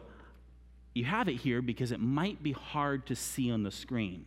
[0.93, 4.25] you have it here because it might be hard to see on the screen.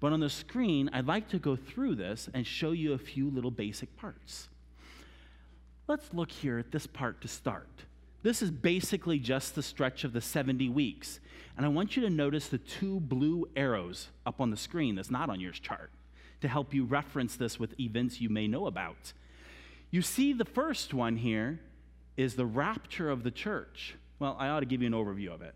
[0.00, 3.30] But on the screen, I'd like to go through this and show you a few
[3.30, 4.48] little basic parts.
[5.88, 7.68] Let's look here at this part to start.
[8.22, 11.20] This is basically just the stretch of the 70 weeks.
[11.56, 15.10] And I want you to notice the two blue arrows up on the screen that's
[15.10, 15.90] not on your chart
[16.40, 19.12] to help you reference this with events you may know about.
[19.90, 21.60] You see, the first one here
[22.16, 23.94] is the rapture of the church.
[24.18, 25.54] Well, I ought to give you an overview of it.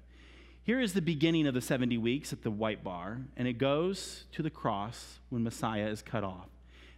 [0.63, 4.25] Here is the beginning of the 70 weeks at the white bar, and it goes
[4.33, 6.49] to the cross when Messiah is cut off.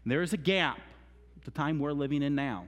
[0.05, 0.79] And there is a gap,
[1.45, 2.67] the time we're living in now.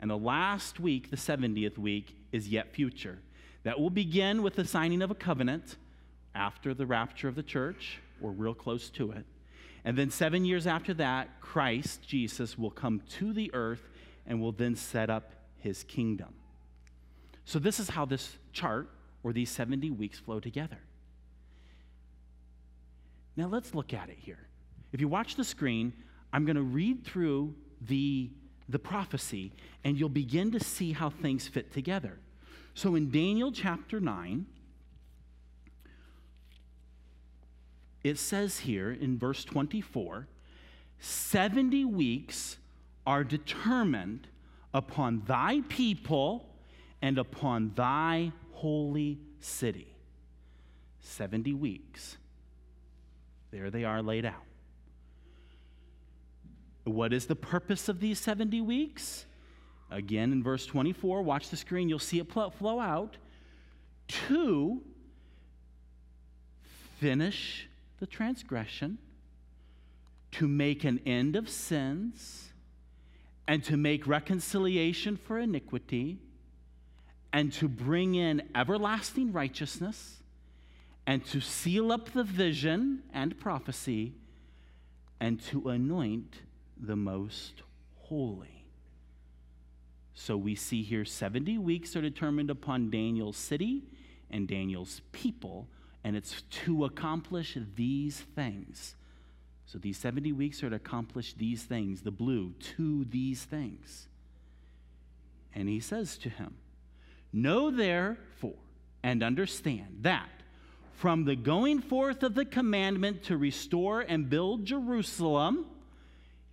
[0.00, 3.20] And the last week, the 70th week, is yet future.
[3.62, 5.76] That will begin with the signing of a covenant
[6.34, 9.24] after the rapture of the church, or real close to it.
[9.84, 13.88] And then seven years after that, Christ, Jesus, will come to the earth
[14.26, 16.34] and will then set up his kingdom.
[17.44, 18.90] So, this is how this chart
[19.22, 20.78] or these 70 weeks flow together.
[23.36, 24.48] Now, let's look at it here.
[24.92, 25.92] If you watch the screen,
[26.32, 28.30] I'm going to read through the
[28.68, 32.18] the prophecy, and you'll begin to see how things fit together.
[32.74, 34.46] So in Daniel chapter 9,
[38.02, 40.28] it says here in verse 24
[41.00, 42.56] 70 weeks
[43.06, 44.26] are determined
[44.72, 46.48] upon thy people
[47.02, 49.94] and upon thy holy city.
[51.00, 52.16] 70 weeks.
[53.50, 54.42] There they are laid out.
[56.84, 59.24] What is the purpose of these 70 weeks?
[59.90, 63.16] Again, in verse 24, watch the screen, you'll see it flow out.
[64.28, 64.82] To
[66.98, 67.68] finish
[68.00, 68.98] the transgression,
[70.32, 72.52] to make an end of sins,
[73.48, 76.18] and to make reconciliation for iniquity,
[77.32, 80.22] and to bring in everlasting righteousness,
[81.06, 84.12] and to seal up the vision and prophecy,
[85.20, 86.40] and to anoint
[86.80, 87.62] the most
[87.96, 88.64] holy.
[90.14, 93.82] So we see here 70 weeks are determined upon Daniel's city
[94.30, 95.68] and Daniel's people,
[96.02, 98.94] and it's to accomplish these things.
[99.66, 104.08] So these 70 weeks are to accomplish these things, the blue, to these things.
[105.54, 106.54] And he says to him,
[107.32, 108.54] Know therefore
[109.02, 110.28] and understand that
[110.92, 115.66] from the going forth of the commandment to restore and build Jerusalem,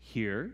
[0.01, 0.51] here,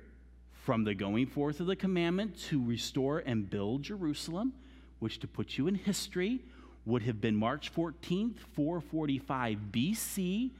[0.51, 4.53] from the going forth of the commandment to restore and build Jerusalem,
[4.99, 6.41] which to put you in history
[6.85, 10.51] would have been March 14th, 445 BC,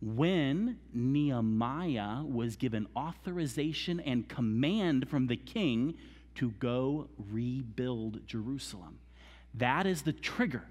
[0.00, 5.94] when Nehemiah was given authorization and command from the king
[6.34, 8.98] to go rebuild Jerusalem.
[9.54, 10.64] That is the trigger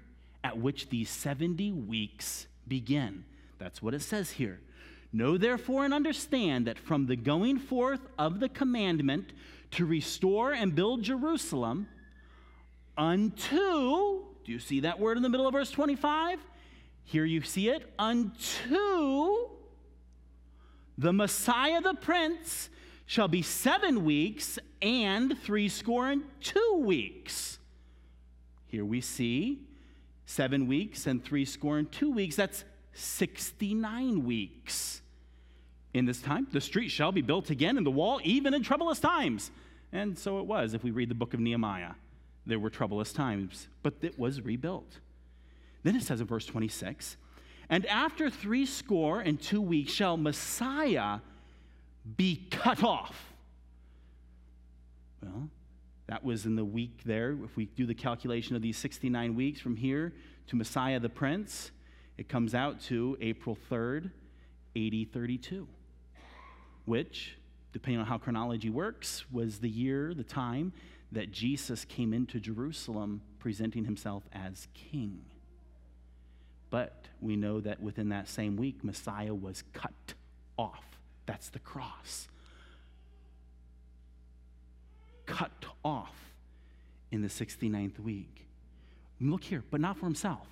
[0.44, 3.24] at which these 70 weeks begin.
[3.58, 4.60] That's what it says here.
[5.14, 9.32] Know therefore and understand that from the going forth of the commandment
[9.70, 11.86] to restore and build Jerusalem
[12.98, 16.40] unto, do you see that word in the middle of verse 25?
[17.04, 19.50] Here you see it, unto
[20.98, 22.68] the Messiah the Prince
[23.06, 27.60] shall be seven weeks and three score and two weeks.
[28.66, 29.60] Here we see
[30.26, 32.34] seven weeks and three score and two weeks.
[32.34, 35.02] That's 69 weeks.
[35.94, 38.98] In this time, the street shall be built again, and the wall even in troublous
[38.98, 39.52] times.
[39.92, 41.92] And so it was, if we read the book of Nehemiah.
[42.46, 44.98] There were troublous times, but it was rebuilt.
[45.84, 47.16] Then it says in verse 26
[47.70, 51.20] And after three score and two weeks shall Messiah
[52.16, 53.32] be cut off.
[55.22, 55.48] Well,
[56.08, 57.36] that was in the week there.
[57.44, 60.12] If we do the calculation of these 69 weeks from here
[60.48, 61.70] to Messiah the Prince,
[62.18, 64.10] it comes out to April 3rd,
[64.76, 65.66] 8032,
[66.84, 67.36] which,
[67.72, 70.72] depending on how chronology works, was the year, the time
[71.12, 75.24] that Jesus came into Jerusalem presenting himself as king.
[76.70, 80.14] But we know that within that same week, Messiah was cut
[80.58, 80.84] off.
[81.26, 82.28] That's the cross.
[85.26, 86.32] Cut off
[87.12, 88.46] in the 69th week.
[89.20, 90.48] Look here, but not for himself.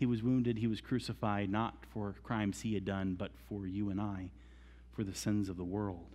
[0.00, 3.90] He was wounded, he was crucified, not for crimes he had done, but for you
[3.90, 4.30] and I,
[4.92, 6.06] for the sins of the world.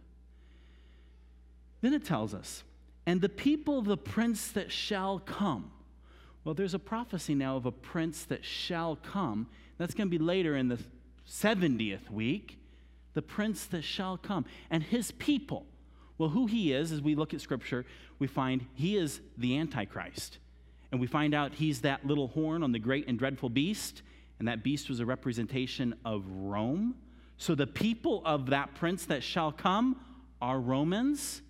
[1.82, 2.64] Then it tells us,
[3.06, 5.72] and the people, the prince that shall come.
[6.44, 9.46] Well, there's a prophecy now of a prince that shall come.
[9.78, 10.80] That's going to be later in the
[11.30, 12.58] 70th week.
[13.14, 14.46] The prince that shall come.
[14.72, 15.68] And his people.
[16.18, 17.86] Well, who he is, as we look at scripture,
[18.18, 20.40] we find he is the Antichrist.
[20.96, 24.02] And we find out he's that little horn on the great and dreadful beast.
[24.40, 26.96] And that beast was a representation of Rome.
[27.38, 30.00] So the people of that prince that shall come
[30.42, 31.42] are Romans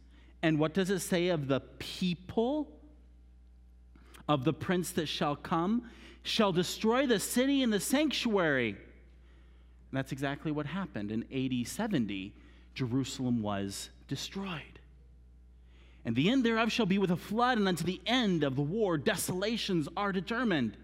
[0.42, 2.72] and what does it say of the people
[4.28, 5.92] of the prince that shall come?
[6.24, 8.70] Shall destroy the city and the sanctuary.
[8.70, 8.78] And
[9.92, 11.12] that's exactly what happened.
[11.12, 12.34] In AD 70,
[12.74, 14.75] Jerusalem was destroyed.
[16.06, 18.62] And the end thereof shall be with a flood, and unto the end of the
[18.62, 20.78] war, desolations are determined.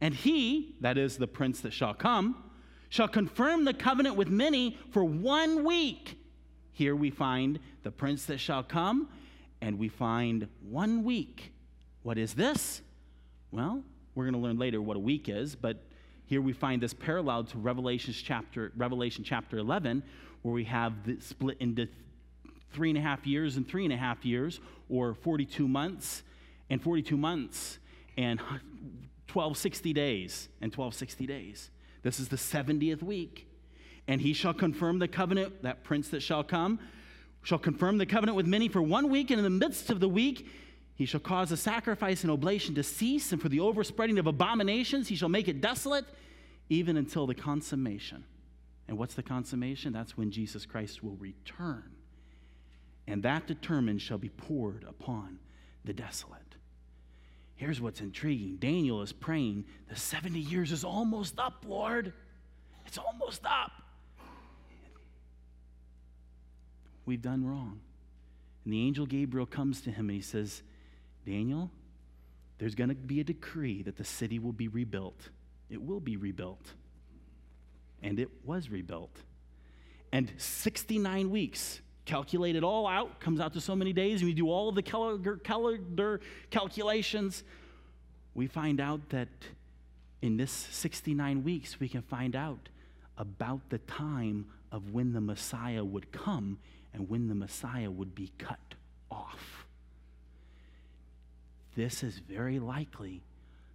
[0.00, 2.42] And he, that is the prince that shall come,
[2.88, 6.16] shall confirm the covenant with many for one week
[6.76, 9.08] here we find the prince that shall come,
[9.62, 11.54] and we find one week.
[12.02, 12.82] What is this?
[13.50, 13.82] Well,
[14.14, 15.78] we're going to learn later what a week is, but
[16.26, 20.02] here we find this parallel to Revelation chapter, Revelation chapter 11,
[20.42, 21.88] where we have the split into
[22.72, 26.22] three and a half years and three and a half years, or 42 months
[26.68, 27.78] and 42 months,
[28.16, 28.40] and
[29.32, 31.70] 1260 days and 1260 days.
[32.02, 33.46] This is the 70th week
[34.08, 36.78] and he shall confirm the covenant, that prince that shall come,
[37.42, 40.08] shall confirm the covenant with many for one week, and in the midst of the
[40.08, 40.48] week,
[40.94, 45.08] he shall cause the sacrifice and oblation to cease, and for the overspreading of abominations,
[45.08, 46.06] he shall make it desolate,
[46.68, 48.24] even until the consummation.
[48.88, 49.92] And what's the consummation?
[49.92, 51.95] That's when Jesus Christ will return.
[53.06, 55.38] And that determined shall be poured upon
[55.84, 56.40] the desolate.
[57.54, 62.12] Here's what's intriguing Daniel is praying, the 70 years is almost up, Lord.
[62.86, 63.72] It's almost up.
[67.06, 67.80] we've done wrong.
[68.64, 70.62] And the angel Gabriel comes to him and he says,
[71.24, 71.70] Daniel,
[72.58, 75.30] there's going to be a decree that the city will be rebuilt.
[75.70, 76.72] It will be rebuilt.
[78.02, 79.16] And it was rebuilt.
[80.12, 84.34] And 69 weeks, calculate it all out, comes out to so many days, and we
[84.34, 87.44] do all of the calendar, calendar calculations.
[88.34, 89.28] We find out that
[90.22, 92.68] in this 69 weeks, we can find out
[93.18, 96.58] about the time of when the Messiah would come
[96.94, 98.58] and when the Messiah would be cut
[99.10, 99.66] off.
[101.74, 103.22] This is very likely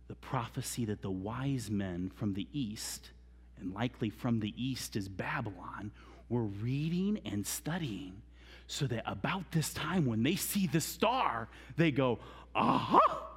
[0.08, 3.12] the prophecy that the wise men from the east,
[3.60, 5.92] and likely from the east is Babylon,
[6.32, 8.22] were reading and studying
[8.68, 12.20] so that about this time when they see the star, they go,
[12.56, 13.28] aha!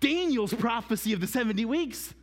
[0.00, 2.14] Daniel's prophecy of the 70 weeks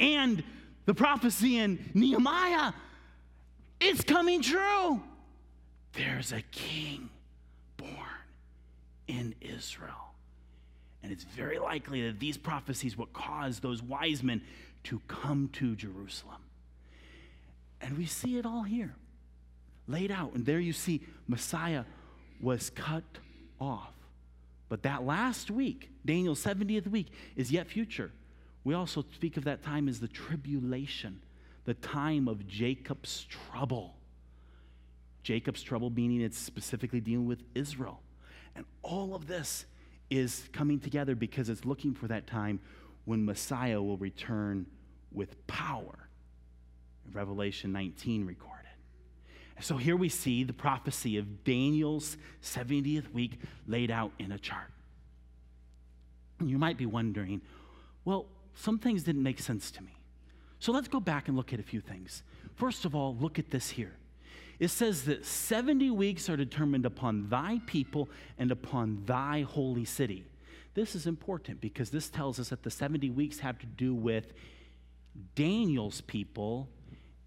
[0.00, 0.42] and
[0.86, 2.72] the prophecy in Nehemiah,
[3.80, 5.02] it's coming true.
[5.92, 7.10] There's a king
[7.76, 7.90] born
[9.06, 10.14] in Israel.
[11.02, 14.40] And it's very likely that these prophecies would cause those wise men
[14.84, 16.45] to come to Jerusalem.
[17.80, 18.94] And we see it all here
[19.88, 20.34] laid out.
[20.34, 21.84] And there you see Messiah
[22.40, 23.04] was cut
[23.60, 23.92] off.
[24.68, 28.10] But that last week, Daniel's 70th week, is yet future.
[28.64, 31.20] We also speak of that time as the tribulation,
[31.64, 33.94] the time of Jacob's trouble.
[35.22, 38.00] Jacob's trouble meaning it's specifically dealing with Israel.
[38.56, 39.66] And all of this
[40.10, 42.60] is coming together because it's looking for that time
[43.04, 44.66] when Messiah will return
[45.12, 46.05] with power.
[47.12, 48.56] Revelation 19 recorded.
[49.60, 54.70] So here we see the prophecy of Daniel's 70th week laid out in a chart.
[56.44, 57.40] You might be wondering,
[58.04, 59.96] well, some things didn't make sense to me.
[60.58, 62.22] So let's go back and look at a few things.
[62.54, 63.94] First of all, look at this here.
[64.58, 70.24] It says that 70 weeks are determined upon thy people and upon thy holy city.
[70.74, 74.32] This is important because this tells us that the 70 weeks have to do with
[75.34, 76.68] Daniel's people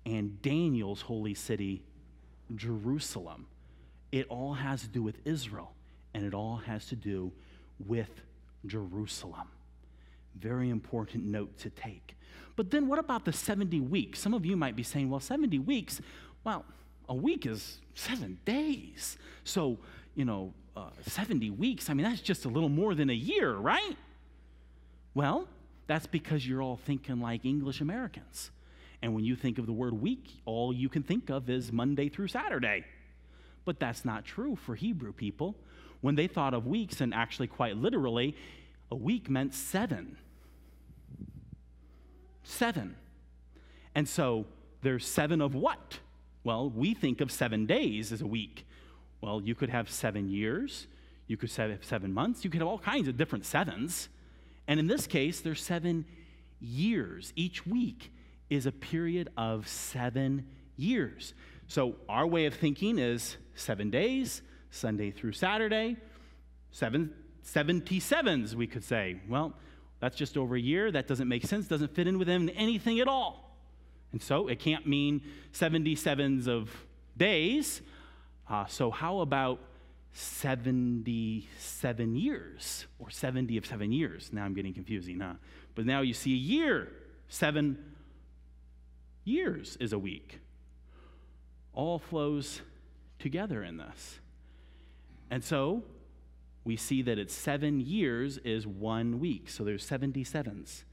[0.06, 1.82] and Daniel's holy city,
[2.56, 3.48] Jerusalem.
[4.12, 5.74] It all has to do with Israel,
[6.14, 7.32] and it all has to do
[7.86, 8.10] with
[8.66, 9.48] Jerusalem.
[10.36, 12.16] Very important note to take.
[12.56, 14.20] But then what about the 70 weeks?
[14.20, 16.02] Some of you might be saying, well, 70 weeks,
[16.44, 16.66] well,
[17.08, 19.18] a week is seven days.
[19.44, 19.78] So,
[20.16, 23.54] you know, uh, 70 weeks, I mean, that's just a little more than a year,
[23.54, 23.96] right?
[25.14, 25.48] Well,
[25.88, 28.52] that's because you're all thinking like English Americans.
[29.02, 32.10] And when you think of the word week, all you can think of is Monday
[32.10, 32.86] through Saturday.
[33.66, 35.56] But that's not true for Hebrew people.
[36.02, 38.36] When they thought of weeks, and actually quite literally,
[38.92, 40.18] a week meant seven.
[42.44, 42.96] Seven.
[43.96, 44.46] And so
[44.82, 46.00] there's seven of what?
[46.44, 48.66] Well, we think of seven days as a week.
[49.22, 50.88] Well, you could have seven years,
[51.28, 54.10] you could have seven months, you could have all kinds of different sevens.
[54.68, 56.06] And in this case, there's seven
[56.62, 57.34] years.
[57.36, 58.12] Each week
[58.50, 61.34] is a period of seven years.
[61.68, 64.42] So our way of thinking is seven days,
[64.72, 65.98] Sunday through Saturday,
[66.72, 67.14] seven,
[67.46, 69.20] 77s, we could say.
[69.28, 69.54] Well,
[70.00, 70.92] that's just over a year.
[70.92, 73.58] That doesn't make sense, doesn't fit in with anything at all.
[74.12, 75.22] And so it can't mean
[75.54, 76.72] 77s of
[77.16, 77.82] days.
[78.50, 79.60] Uh, so how about
[80.14, 84.32] 77 years or 70 of seven years?
[84.34, 85.34] Now I'm getting confusing, huh?
[85.76, 86.92] But now you see a year,
[87.28, 87.78] seven
[89.30, 90.40] years is a week.
[91.74, 92.62] All flows
[93.20, 94.20] together in this.
[95.32, 95.84] And so
[96.64, 99.50] we see that it's seven years is one week.
[99.50, 100.84] So there's 77s.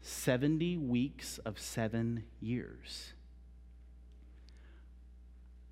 [0.00, 3.12] 70 weeks of seven years.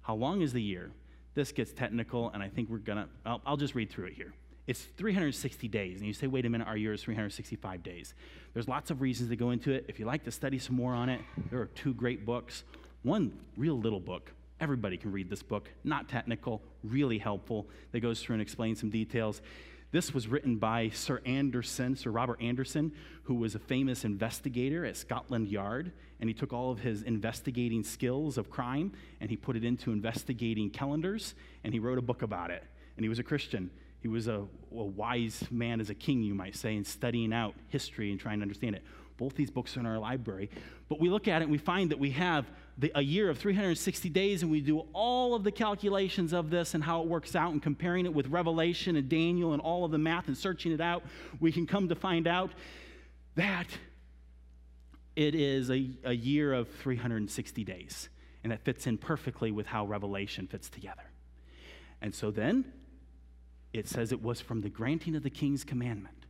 [0.03, 0.93] How long is the year?
[1.35, 4.33] This gets technical, and I think we're gonna, I'll, I'll just read through it here.
[4.71, 5.99] It's 360 days.
[5.99, 8.15] And you say, wait a minute, our year is 365 days.
[8.55, 9.87] There's lots of reasons to go into it.
[9.89, 12.63] If you like to study some more on it, there are two great books.
[13.03, 14.31] One real little book.
[14.61, 18.91] Everybody can read this book, not technical, really helpful, that goes through and explains some
[18.91, 19.43] details.
[19.91, 22.93] This was written by Sir Anderson, Sir Robert Anderson,
[23.25, 25.91] who was a famous investigator at Scotland Yard.
[26.21, 29.91] And he took all of his investigating skills of crime and he put it into
[29.91, 32.63] investigating calendars and he wrote a book about it.
[32.97, 33.71] And he was a Christian.
[34.01, 37.55] He was a, a, wise man as a king, you might say, in studying out
[37.69, 38.83] history and trying to understand it.
[39.19, 40.51] Both these books are in our library.
[40.89, 43.37] But we look at it and we find that we have the, a year of
[43.39, 47.37] 360 days, and we do all of the calculations of this and how it works
[47.37, 50.73] out, and comparing it with Revelation and Daniel and all of the math and searching
[50.73, 51.03] it out,
[51.39, 52.51] we can come to find out
[53.35, 53.67] that
[55.15, 58.09] it is a, a year of 360 days.
[58.43, 61.03] And that fits in perfectly with how Revelation fits together.
[62.01, 62.65] And so then
[63.73, 66.27] it says it was from the granting of the king's commandment.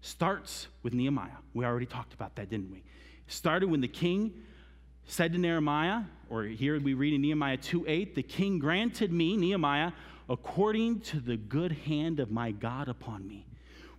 [0.00, 1.38] Starts with Nehemiah.
[1.54, 2.84] We already talked about that, didn't we?
[3.26, 4.32] Started when the king
[5.06, 9.36] said to Nehemiah, or here we read in Nehemiah 2 8, the king granted me,
[9.36, 9.92] Nehemiah,
[10.28, 13.46] according to the good hand of my God upon me.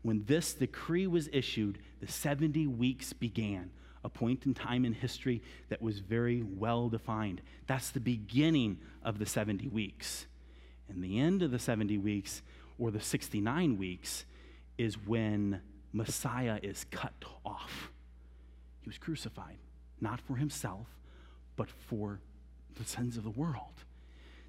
[0.01, 3.71] When this decree was issued, the 70 weeks began,
[4.03, 7.41] a point in time in history that was very well defined.
[7.65, 10.27] That's the beginning of the 70 weeks.
[10.87, 12.43] And the end of the 70 weeks,
[12.77, 14.25] or the 69 weeks,
[14.77, 15.61] is when
[15.93, 17.13] Messiah is cut
[17.45, 17.91] off.
[18.81, 19.57] He was crucified,
[20.01, 20.87] not for himself,
[21.55, 22.19] but for
[22.75, 23.83] the sins of the world.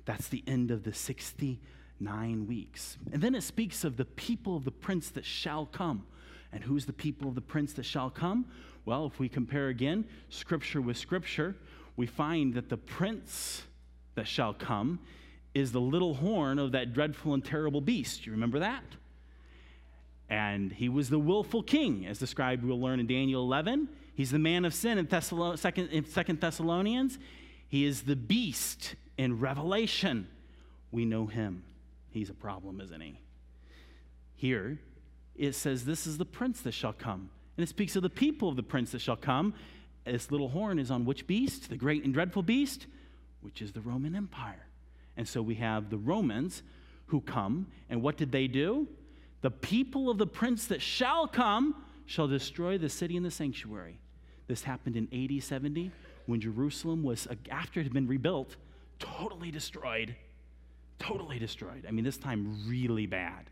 [0.05, 2.99] That's the end of the 69 weeks.
[3.13, 6.07] And then it speaks of the people of the prince that shall come.
[6.53, 8.47] And who's the people of the prince that shall come?
[8.85, 11.57] Well, if we compare again scripture with scripture,
[11.97, 13.63] we find that the prince
[14.15, 15.01] that shall come
[15.57, 18.27] is the little horn of that dreadful and terrible beast.
[18.27, 18.85] You remember that?
[20.29, 23.89] And he was the willful king, as described, we'll learn in Daniel 11.
[24.15, 27.19] He's the man of sin in, in Second Thessalonians.
[27.69, 30.29] He is the beast in Revelation.
[30.91, 31.65] We know him.
[32.11, 33.19] He's a problem, isn't he?
[34.35, 34.79] Here,
[35.37, 37.31] it says, This is the prince that shall come.
[37.57, 39.55] And it speaks of the people of the prince that shall come.
[40.05, 41.71] This little horn is on which beast?
[41.71, 42.87] The great and dreadful beast,
[43.41, 44.67] which is the Roman Empire.
[45.17, 46.63] And so we have the Romans
[47.07, 47.67] who come.
[47.89, 48.89] And what did they do?
[49.43, 51.75] The people of the prince that shall come
[52.07, 53.99] shall destroy the city and the sanctuary.
[54.47, 55.91] This happened in AD 70
[56.27, 58.57] when Jerusalem was, uh, after it had been rebuilt,
[58.99, 60.15] totally destroyed.
[60.99, 61.85] Totally destroyed.
[61.87, 63.51] I mean, this time really bad.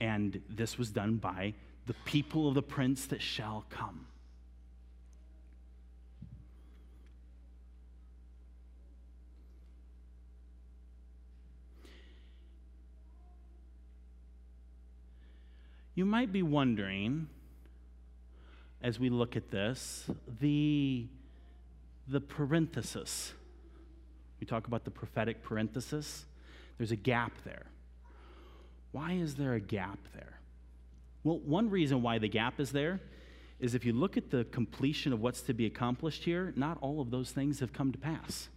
[0.00, 1.54] And this was done by
[1.86, 4.06] the people of the prince that shall come.
[15.96, 17.26] You might be wondering,
[18.82, 20.04] as we look at this,
[20.40, 21.06] the,
[22.06, 23.32] the parenthesis.
[24.38, 26.26] We talk about the prophetic parenthesis.
[26.76, 27.64] There's a gap there.
[28.92, 30.38] Why is there a gap there?
[31.24, 33.00] Well, one reason why the gap is there
[33.58, 37.00] is if you look at the completion of what's to be accomplished here, not all
[37.00, 38.50] of those things have come to pass.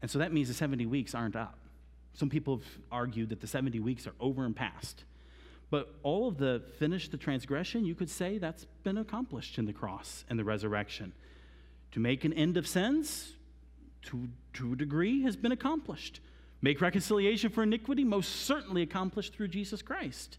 [0.00, 1.58] And so that means the 70 weeks aren't up.
[2.14, 5.04] Some people have argued that the 70 weeks are over and past.
[5.74, 9.72] But all of the finish the transgression, you could say that's been accomplished in the
[9.72, 11.12] cross and the resurrection.
[11.90, 13.32] To make an end of sins,
[14.02, 16.20] to, to a degree, has been accomplished.
[16.62, 20.38] Make reconciliation for iniquity, most certainly accomplished through Jesus Christ.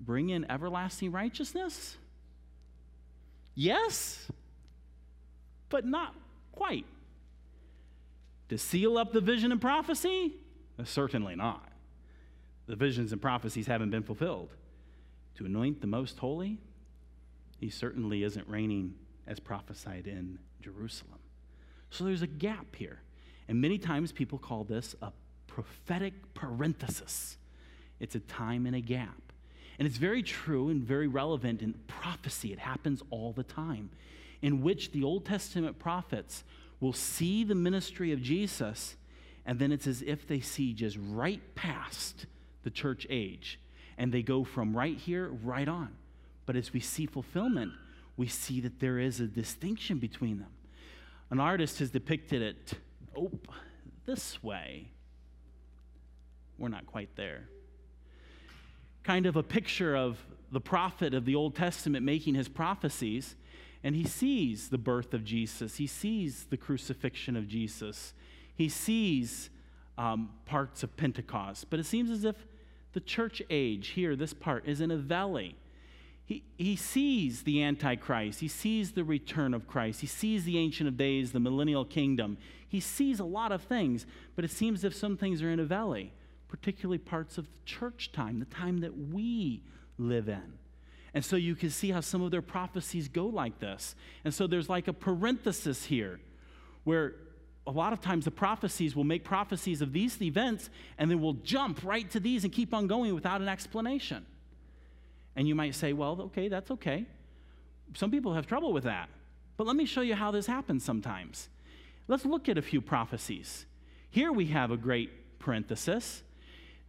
[0.00, 1.98] Bring in everlasting righteousness?
[3.54, 4.28] Yes,
[5.68, 6.14] but not
[6.52, 6.86] quite.
[8.48, 10.36] To seal up the vision and prophecy?
[10.86, 11.67] Certainly not
[12.68, 14.50] the visions and prophecies haven't been fulfilled.
[15.36, 16.58] To anoint the most holy,
[17.58, 18.94] he certainly isn't reigning
[19.26, 21.18] as prophesied in Jerusalem.
[21.90, 23.00] So there's a gap here.
[23.48, 25.12] And many times people call this a
[25.46, 27.38] prophetic parenthesis.
[27.98, 29.32] It's a time and a gap.
[29.78, 32.52] And it's very true and very relevant in prophecy.
[32.52, 33.90] It happens all the time,
[34.42, 36.44] in which the Old Testament prophets
[36.80, 38.96] will see the ministry of Jesus,
[39.46, 42.26] and then it's as if they see just right past
[42.68, 43.58] the church age.
[43.96, 45.88] And they go from right here right on.
[46.44, 47.72] But as we see fulfillment,
[48.18, 50.50] we see that there is a distinction between them.
[51.30, 52.74] An artist has depicted it,
[53.16, 53.30] oh,
[54.04, 54.90] this way.
[56.58, 57.48] We're not quite there.
[59.02, 60.18] Kind of a picture of
[60.52, 63.34] the prophet of the Old Testament making his prophecies,
[63.82, 68.12] and he sees the birth of Jesus, he sees the crucifixion of Jesus,
[68.54, 69.48] he sees
[69.98, 71.70] um, parts of Pentecost.
[71.70, 72.36] But it seems as if
[72.92, 75.56] the church age here, this part, is in a valley.
[76.24, 78.40] He, he sees the Antichrist.
[78.40, 80.02] He sees the return of Christ.
[80.02, 82.36] He sees the Ancient of Days, the millennial kingdom.
[82.68, 84.04] He sees a lot of things,
[84.36, 86.12] but it seems if some things are in a valley,
[86.48, 89.62] particularly parts of the church time, the time that we
[89.96, 90.58] live in.
[91.14, 93.94] And so you can see how some of their prophecies go like this.
[94.24, 96.20] And so there's like a parenthesis here
[96.84, 97.14] where
[97.68, 101.34] a lot of times the prophecies will make prophecies of these events and then we'll
[101.34, 104.24] jump right to these and keep on going without an explanation.
[105.36, 107.04] And you might say, well, okay, that's okay.
[107.94, 109.10] Some people have trouble with that.
[109.58, 111.50] But let me show you how this happens sometimes.
[112.06, 113.66] Let's look at a few prophecies.
[114.10, 116.22] Here we have a great parenthesis.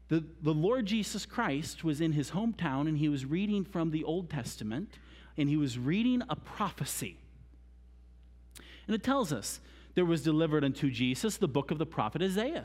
[0.08, 4.06] The, the Lord Jesus Christ was in his hometown and he was reading from the
[4.06, 4.98] Old Testament
[5.38, 7.18] and he was reading a prophecy.
[8.88, 9.60] And it tells us
[10.00, 12.64] there was delivered unto Jesus the book of the prophet Isaiah.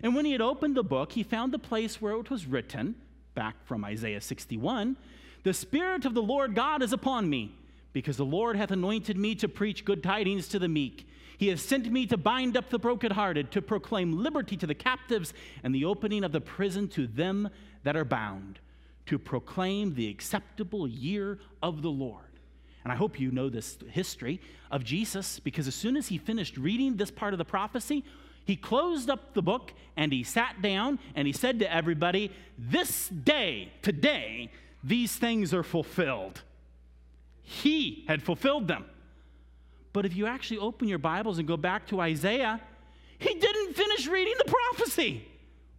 [0.00, 2.94] And when he had opened the book, he found the place where it was written,
[3.34, 4.96] back from Isaiah 61
[5.42, 7.52] The Spirit of the Lord God is upon me,
[7.92, 11.08] because the Lord hath anointed me to preach good tidings to the meek.
[11.36, 15.34] He has sent me to bind up the brokenhearted, to proclaim liberty to the captives,
[15.64, 17.50] and the opening of the prison to them
[17.82, 18.60] that are bound,
[19.06, 22.27] to proclaim the acceptable year of the Lord.
[22.88, 26.56] And I hope you know this history of Jesus, because as soon as he finished
[26.56, 28.02] reading this part of the prophecy,
[28.46, 33.10] he closed up the book and he sat down and he said to everybody, This
[33.10, 34.50] day, today,
[34.82, 36.40] these things are fulfilled.
[37.42, 38.86] He had fulfilled them.
[39.92, 42.58] But if you actually open your Bibles and go back to Isaiah,
[43.18, 45.28] he didn't finish reading the prophecy.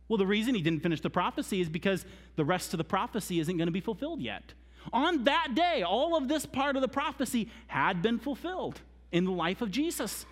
[0.07, 2.05] Well, the reason he didn't finish the prophecy is because
[2.35, 4.53] the rest of the prophecy isn't going to be fulfilled yet.
[4.93, 9.31] On that day, all of this part of the prophecy had been fulfilled in the
[9.31, 10.25] life of Jesus.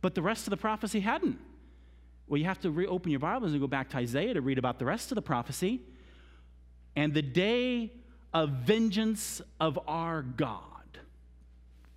[0.00, 1.38] But the rest of the prophecy hadn't.
[2.28, 4.78] Well, you have to reopen your Bibles and go back to Isaiah to read about
[4.78, 5.80] the rest of the prophecy.
[6.94, 7.92] And the day
[8.32, 10.60] of vengeance of our God.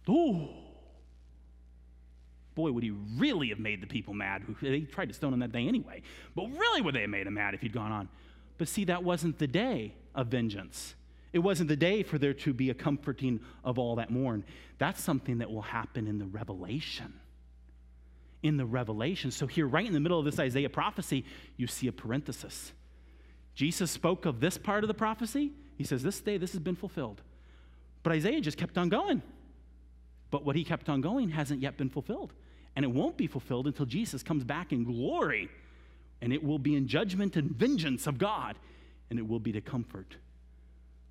[0.07, 0.47] Ooh.
[2.55, 4.43] Boy, would he really have made the people mad.
[4.61, 6.01] They tried to stone him that day anyway.
[6.35, 8.09] But really would they have made him mad if he'd gone on.
[8.57, 10.95] But see, that wasn't the day of vengeance.
[11.31, 14.43] It wasn't the day for there to be a comforting of all that mourn.
[14.77, 17.13] That's something that will happen in the revelation.
[18.41, 19.31] In the revelation.
[19.31, 21.25] So, here, right in the middle of this Isaiah prophecy,
[21.57, 22.71] you see a parenthesis.
[23.53, 25.51] Jesus spoke of this part of the prophecy.
[25.77, 27.21] He says, This day, this has been fulfilled.
[28.01, 29.21] But Isaiah just kept on going.
[30.31, 32.33] But what he kept on going hasn't yet been fulfilled.
[32.75, 35.49] And it won't be fulfilled until Jesus comes back in glory.
[36.21, 38.57] And it will be in judgment and vengeance of God.
[39.09, 40.15] And it will be to comfort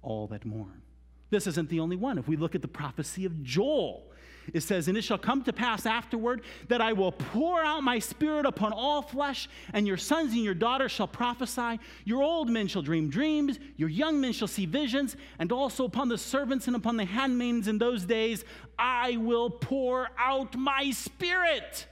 [0.02, 0.82] all that mourn.
[1.30, 2.18] This isn't the only one.
[2.18, 4.08] If we look at the prophecy of Joel,
[4.54, 7.98] it says, And it shall come to pass afterward that I will pour out my
[7.98, 11.78] spirit upon all flesh, and your sons and your daughters shall prophesy.
[12.04, 16.08] Your old men shall dream dreams, your young men shall see visions, and also upon
[16.08, 18.44] the servants and upon the handmaidens in those days
[18.78, 21.86] I will pour out my spirit.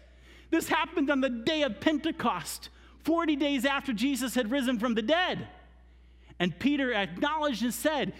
[0.50, 2.68] This happened on the day of Pentecost,
[3.04, 5.48] 40 days after Jesus had risen from the dead.
[6.38, 8.12] And Peter acknowledged and said,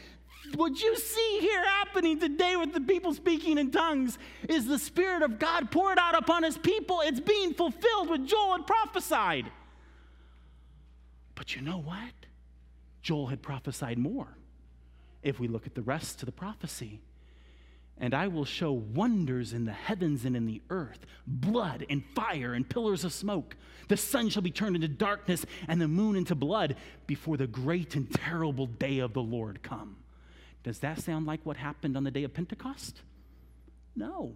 [0.54, 4.16] what you see here happening today with the people speaking in tongues
[4.48, 7.00] is the Spirit of God poured out upon His people.
[7.04, 9.50] It's being fulfilled what Joel had prophesied.
[11.34, 12.12] But you know what?
[13.02, 14.28] Joel had prophesied more.
[15.22, 17.00] If we look at the rest of the prophecy,
[17.98, 22.52] and I will show wonders in the heavens and in the earth blood and fire
[22.54, 23.56] and pillars of smoke.
[23.88, 26.76] The sun shall be turned into darkness and the moon into blood
[27.06, 29.96] before the great and terrible day of the Lord come.
[30.62, 33.00] Does that sound like what happened on the day of Pentecost?
[33.94, 34.34] No.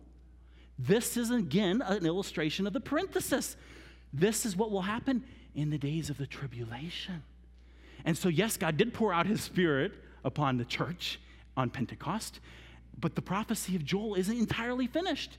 [0.79, 3.57] This is again an illustration of the parenthesis.
[4.13, 7.23] This is what will happen in the days of the tribulation.
[8.05, 9.93] And so, yes, God did pour out his spirit
[10.25, 11.21] upon the church
[11.57, 12.41] on Pentecost,
[13.01, 15.39] but the prophecy of Joel isn't entirely finished.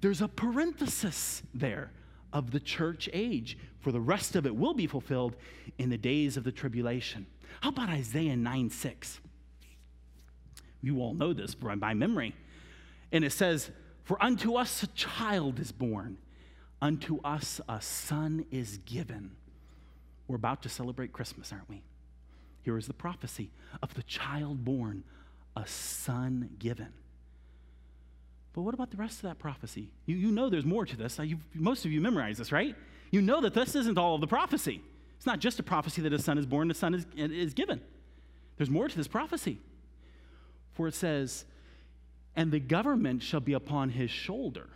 [0.00, 1.90] There's a parenthesis there
[2.32, 5.36] of the church age, for the rest of it will be fulfilled
[5.78, 7.26] in the days of the tribulation.
[7.60, 9.20] How about Isaiah 9 6?
[10.82, 12.34] You all know this by memory.
[13.12, 13.70] And it says,
[14.02, 16.18] For unto us a child is born,
[16.82, 19.30] unto us a son is given.
[20.28, 21.82] We're about to celebrate Christmas, aren't we?
[22.62, 23.50] Here is the prophecy
[23.82, 25.04] of the child born,
[25.56, 26.92] a son given.
[28.52, 29.90] But what about the rest of that prophecy?
[30.06, 31.18] You, you know there's more to this.
[31.54, 32.76] most of you memorize this, right?
[33.10, 34.80] You know that this isn't all of the prophecy.
[35.16, 37.80] It's not just a prophecy that a son is born, a son is, is given.
[38.56, 39.58] There's more to this prophecy.
[40.72, 41.44] For it says,
[42.36, 44.70] And the government shall be upon his shoulder,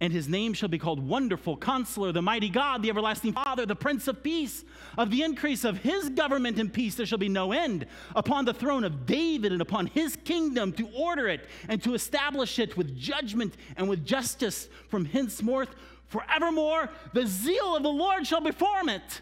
[0.00, 3.76] and his name shall be called Wonderful, Counselor, the Mighty God, the Everlasting Father, the
[3.76, 4.64] Prince of Peace.
[4.96, 7.86] Of the increase of his government and peace there shall be no end
[8.16, 12.58] upon the throne of David and upon his kingdom to order it and to establish
[12.58, 15.74] it with judgment and with justice from henceforth
[16.06, 16.90] forevermore.
[17.12, 19.20] The zeal of the Lord shall perform it.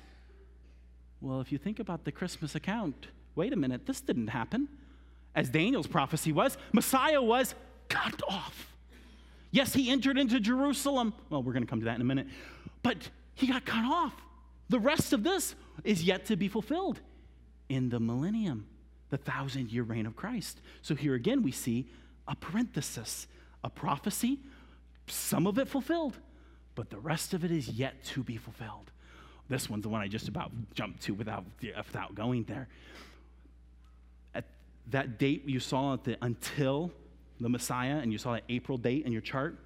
[1.21, 4.69] Well, if you think about the Christmas account, wait a minute, this didn't happen
[5.35, 7.55] as Daniel's prophecy was, Messiah was
[7.89, 8.68] cut off.
[9.51, 11.15] Yes, he entered into Jerusalem.
[11.31, 12.27] Well, we're going to come to that in a minute.
[12.83, 14.15] But he got cut off.
[14.69, 17.01] The rest of this is yet to be fulfilled
[17.69, 18.67] in the millennium,
[19.11, 20.61] the thousand year reign of Christ.
[20.83, 21.89] So here again, we see
[22.27, 23.27] a parenthesis,
[23.65, 24.39] a prophecy,
[25.07, 26.19] some of it fulfilled,
[26.75, 28.91] but the rest of it is yet to be fulfilled.
[29.49, 32.69] This one's the one I just about jumped to without, without going there
[34.35, 34.45] At
[34.91, 36.93] that date you saw at the until
[37.41, 39.59] the Messiah, and you saw that April date in your chart,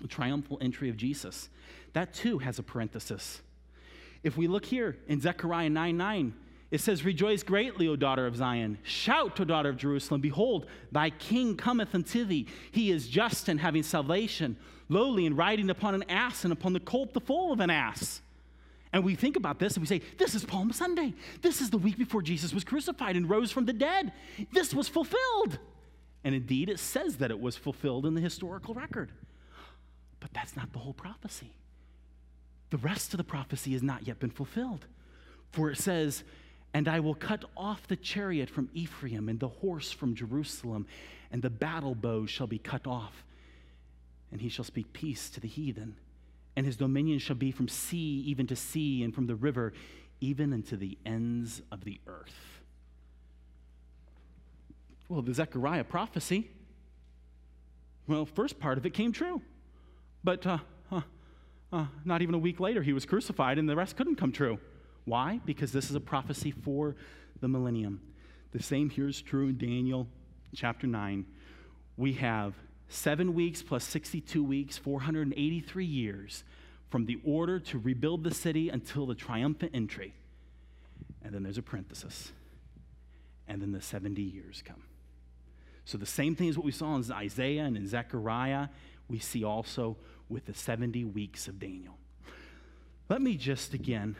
[0.00, 1.48] the triumphal entry of Jesus.
[1.92, 3.40] That too has a parenthesis.
[4.22, 6.34] If we look here in Zechariah 9 9,
[6.70, 8.78] it says, Rejoice greatly, O daughter of Zion.
[8.82, 10.20] Shout, O daughter of Jerusalem.
[10.20, 12.46] Behold, thy king cometh unto thee.
[12.72, 14.56] He is just and having salvation,
[14.88, 18.22] lowly and riding upon an ass and upon the colt, the foal of an ass.
[18.92, 21.14] And we think about this and we say, This is Palm Sunday.
[21.42, 24.12] This is the week before Jesus was crucified and rose from the dead.
[24.52, 25.58] This was fulfilled.
[26.24, 29.12] And indeed, it says that it was fulfilled in the historical record.
[30.20, 31.52] But that's not the whole prophecy.
[32.70, 34.86] The rest of the prophecy has not yet been fulfilled.
[35.52, 36.24] For it says,
[36.72, 40.86] And I will cut off the chariot from Ephraim and the horse from Jerusalem,
[41.30, 43.22] and the battle bow shall be cut off.
[44.32, 45.96] And he shall speak peace to the heathen.
[46.56, 49.74] And his dominion shall be from sea even to sea, and from the river
[50.20, 52.53] even unto the ends of the earth.
[55.08, 56.50] Well, the Zechariah prophecy,
[58.06, 59.42] well, first part of it came true.
[60.22, 60.58] But uh,
[60.90, 61.02] uh,
[61.72, 64.58] uh, not even a week later, he was crucified, and the rest couldn't come true.
[65.04, 65.40] Why?
[65.44, 66.96] Because this is a prophecy for
[67.40, 68.00] the millennium.
[68.52, 70.06] The same here is true in Daniel
[70.54, 71.26] chapter 9.
[71.96, 72.54] We have
[72.88, 76.44] seven weeks plus 62 weeks, 483 years
[76.88, 80.14] from the order to rebuild the city until the triumphant entry.
[81.22, 82.32] And then there's a parenthesis.
[83.48, 84.82] And then the 70 years come.
[85.84, 88.68] So the same thing as what we saw in Isaiah and in Zechariah,
[89.08, 89.96] we see also
[90.28, 91.98] with the 70 weeks of Daniel.
[93.08, 94.16] Let me just again,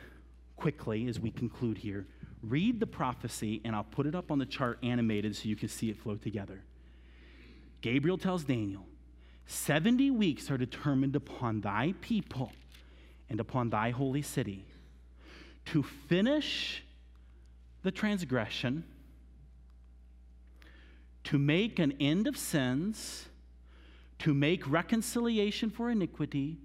[0.55, 2.05] quickly, as we conclude here,
[2.43, 5.69] read the prophecy, and I'll put it up on the chart animated so you can
[5.69, 6.61] see it flow together.
[7.81, 8.85] Gabriel tells Daniel,
[9.47, 12.51] 70 weeks are determined upon thy people
[13.29, 14.65] and upon thy holy city
[15.65, 16.83] to finish
[17.83, 18.83] the transgression,
[21.25, 23.27] to make an end of sins
[24.19, 26.57] to make reconciliation for iniquity,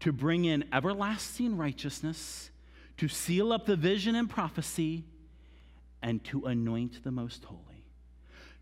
[0.00, 2.50] to bring in everlasting righteousness,
[2.96, 5.04] to seal up the vision and prophecy,
[6.02, 7.60] and to anoint the most holy.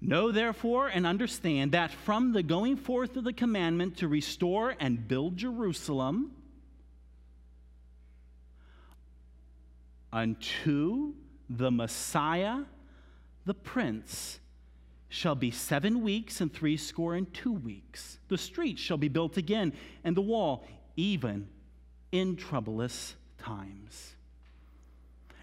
[0.00, 5.06] Know therefore and understand that from the going forth of the commandment to restore and
[5.08, 6.32] build Jerusalem
[10.12, 11.14] unto
[11.48, 12.60] the Messiah,
[13.46, 14.40] the Prince,
[15.14, 18.18] shall be seven weeks and threescore and two weeks.
[18.26, 21.46] The streets shall be built again, and the wall, even
[22.10, 24.16] in troublous times.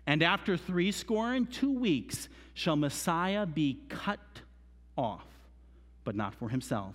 [0.06, 4.20] And after three score and two weeks shall Messiah be cut
[4.98, 5.26] off,
[6.04, 6.94] but not for himself.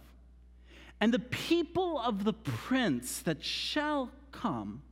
[1.01, 4.83] And the people of the prince that shall come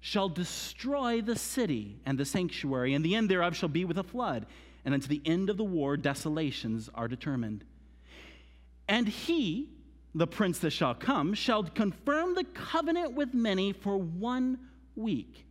[0.00, 4.02] shall destroy the city and the sanctuary, and the end thereof shall be with a
[4.04, 4.44] flood
[4.88, 7.62] and unto the end of the war, desolations are determined.
[8.88, 9.68] And he,
[10.14, 14.58] the prince that shall come, shall confirm the covenant with many for one
[14.96, 15.44] week.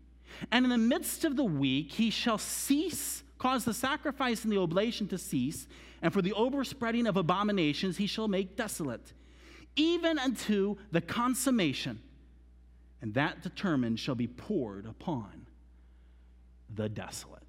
[0.52, 4.58] And in the midst of the week, he shall cease, cause the sacrifice and the
[4.58, 5.68] oblation to cease,
[6.02, 9.14] and for the overspreading of abominations he shall make desolate,
[9.76, 12.02] even unto the consummation.
[13.04, 15.46] And that determined shall be poured upon
[16.74, 17.44] the desolate.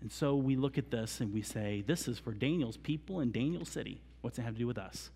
[0.00, 3.32] And so we look at this and we say, this is for Daniel's people in
[3.32, 4.00] Daniel's city.
[4.22, 5.10] What's it have to do with us?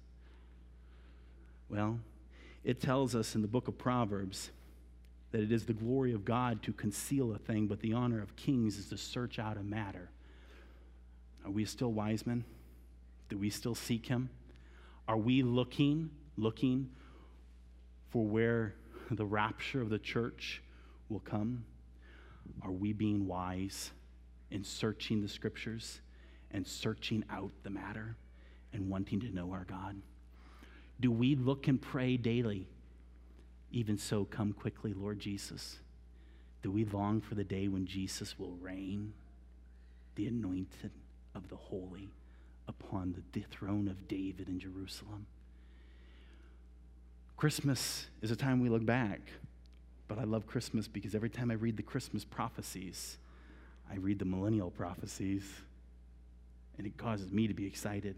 [1.69, 2.01] Well,
[2.65, 4.51] it tells us in the book of Proverbs
[5.33, 8.37] that it is the glory of God to conceal a thing, but the honor of
[8.37, 10.11] kings is to search out a matter.
[11.45, 12.45] Are we still wise men?
[13.29, 14.31] Do we still seek him?
[15.09, 16.91] Are we looking, looking
[18.11, 18.75] for where
[19.11, 20.63] the rapture of the church
[21.09, 21.65] will come?
[22.63, 23.91] Are we being wise?
[24.51, 26.01] In searching the scriptures
[26.51, 28.17] and searching out the matter
[28.73, 29.97] and wanting to know our God?
[31.01, 32.69] Do we look and pray daily?
[33.73, 35.79] Even so, come quickly, Lord Jesus.
[36.63, 39.13] Do we long for the day when Jesus will reign,
[40.15, 40.93] the anointed
[41.35, 42.11] of the holy,
[42.69, 45.27] upon the throne of David in Jerusalem?
[47.37, 49.21] Christmas is a time we look back,
[50.07, 53.19] but I love Christmas because every time I read the Christmas prophecies,
[53.91, 55.45] I read the millennial prophecies,
[56.79, 58.17] and it causes me to be excited.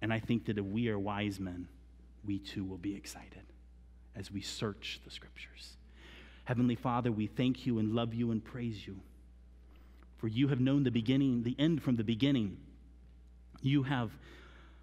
[0.00, 1.68] And I think that if we are wise men,
[2.24, 3.42] we too will be excited
[4.16, 5.76] as we search the scriptures.
[6.44, 9.00] Heavenly Father, we thank you and love you and praise you.
[10.16, 12.56] For you have known the beginning, the end from the beginning.
[13.60, 14.10] You have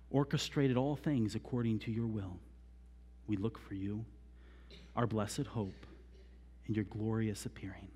[0.10, 2.38] orchestrated all things according to your will.
[3.28, 4.06] We look for you,
[4.96, 5.86] our blessed hope,
[6.68, 7.90] and your glorious appearing.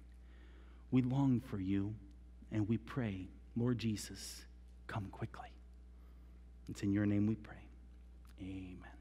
[0.92, 1.94] We long for you
[2.52, 4.44] and we pray, Lord Jesus,
[4.88, 5.50] come quickly.
[6.68, 7.56] It's in your name we pray.
[8.42, 8.99] Amen.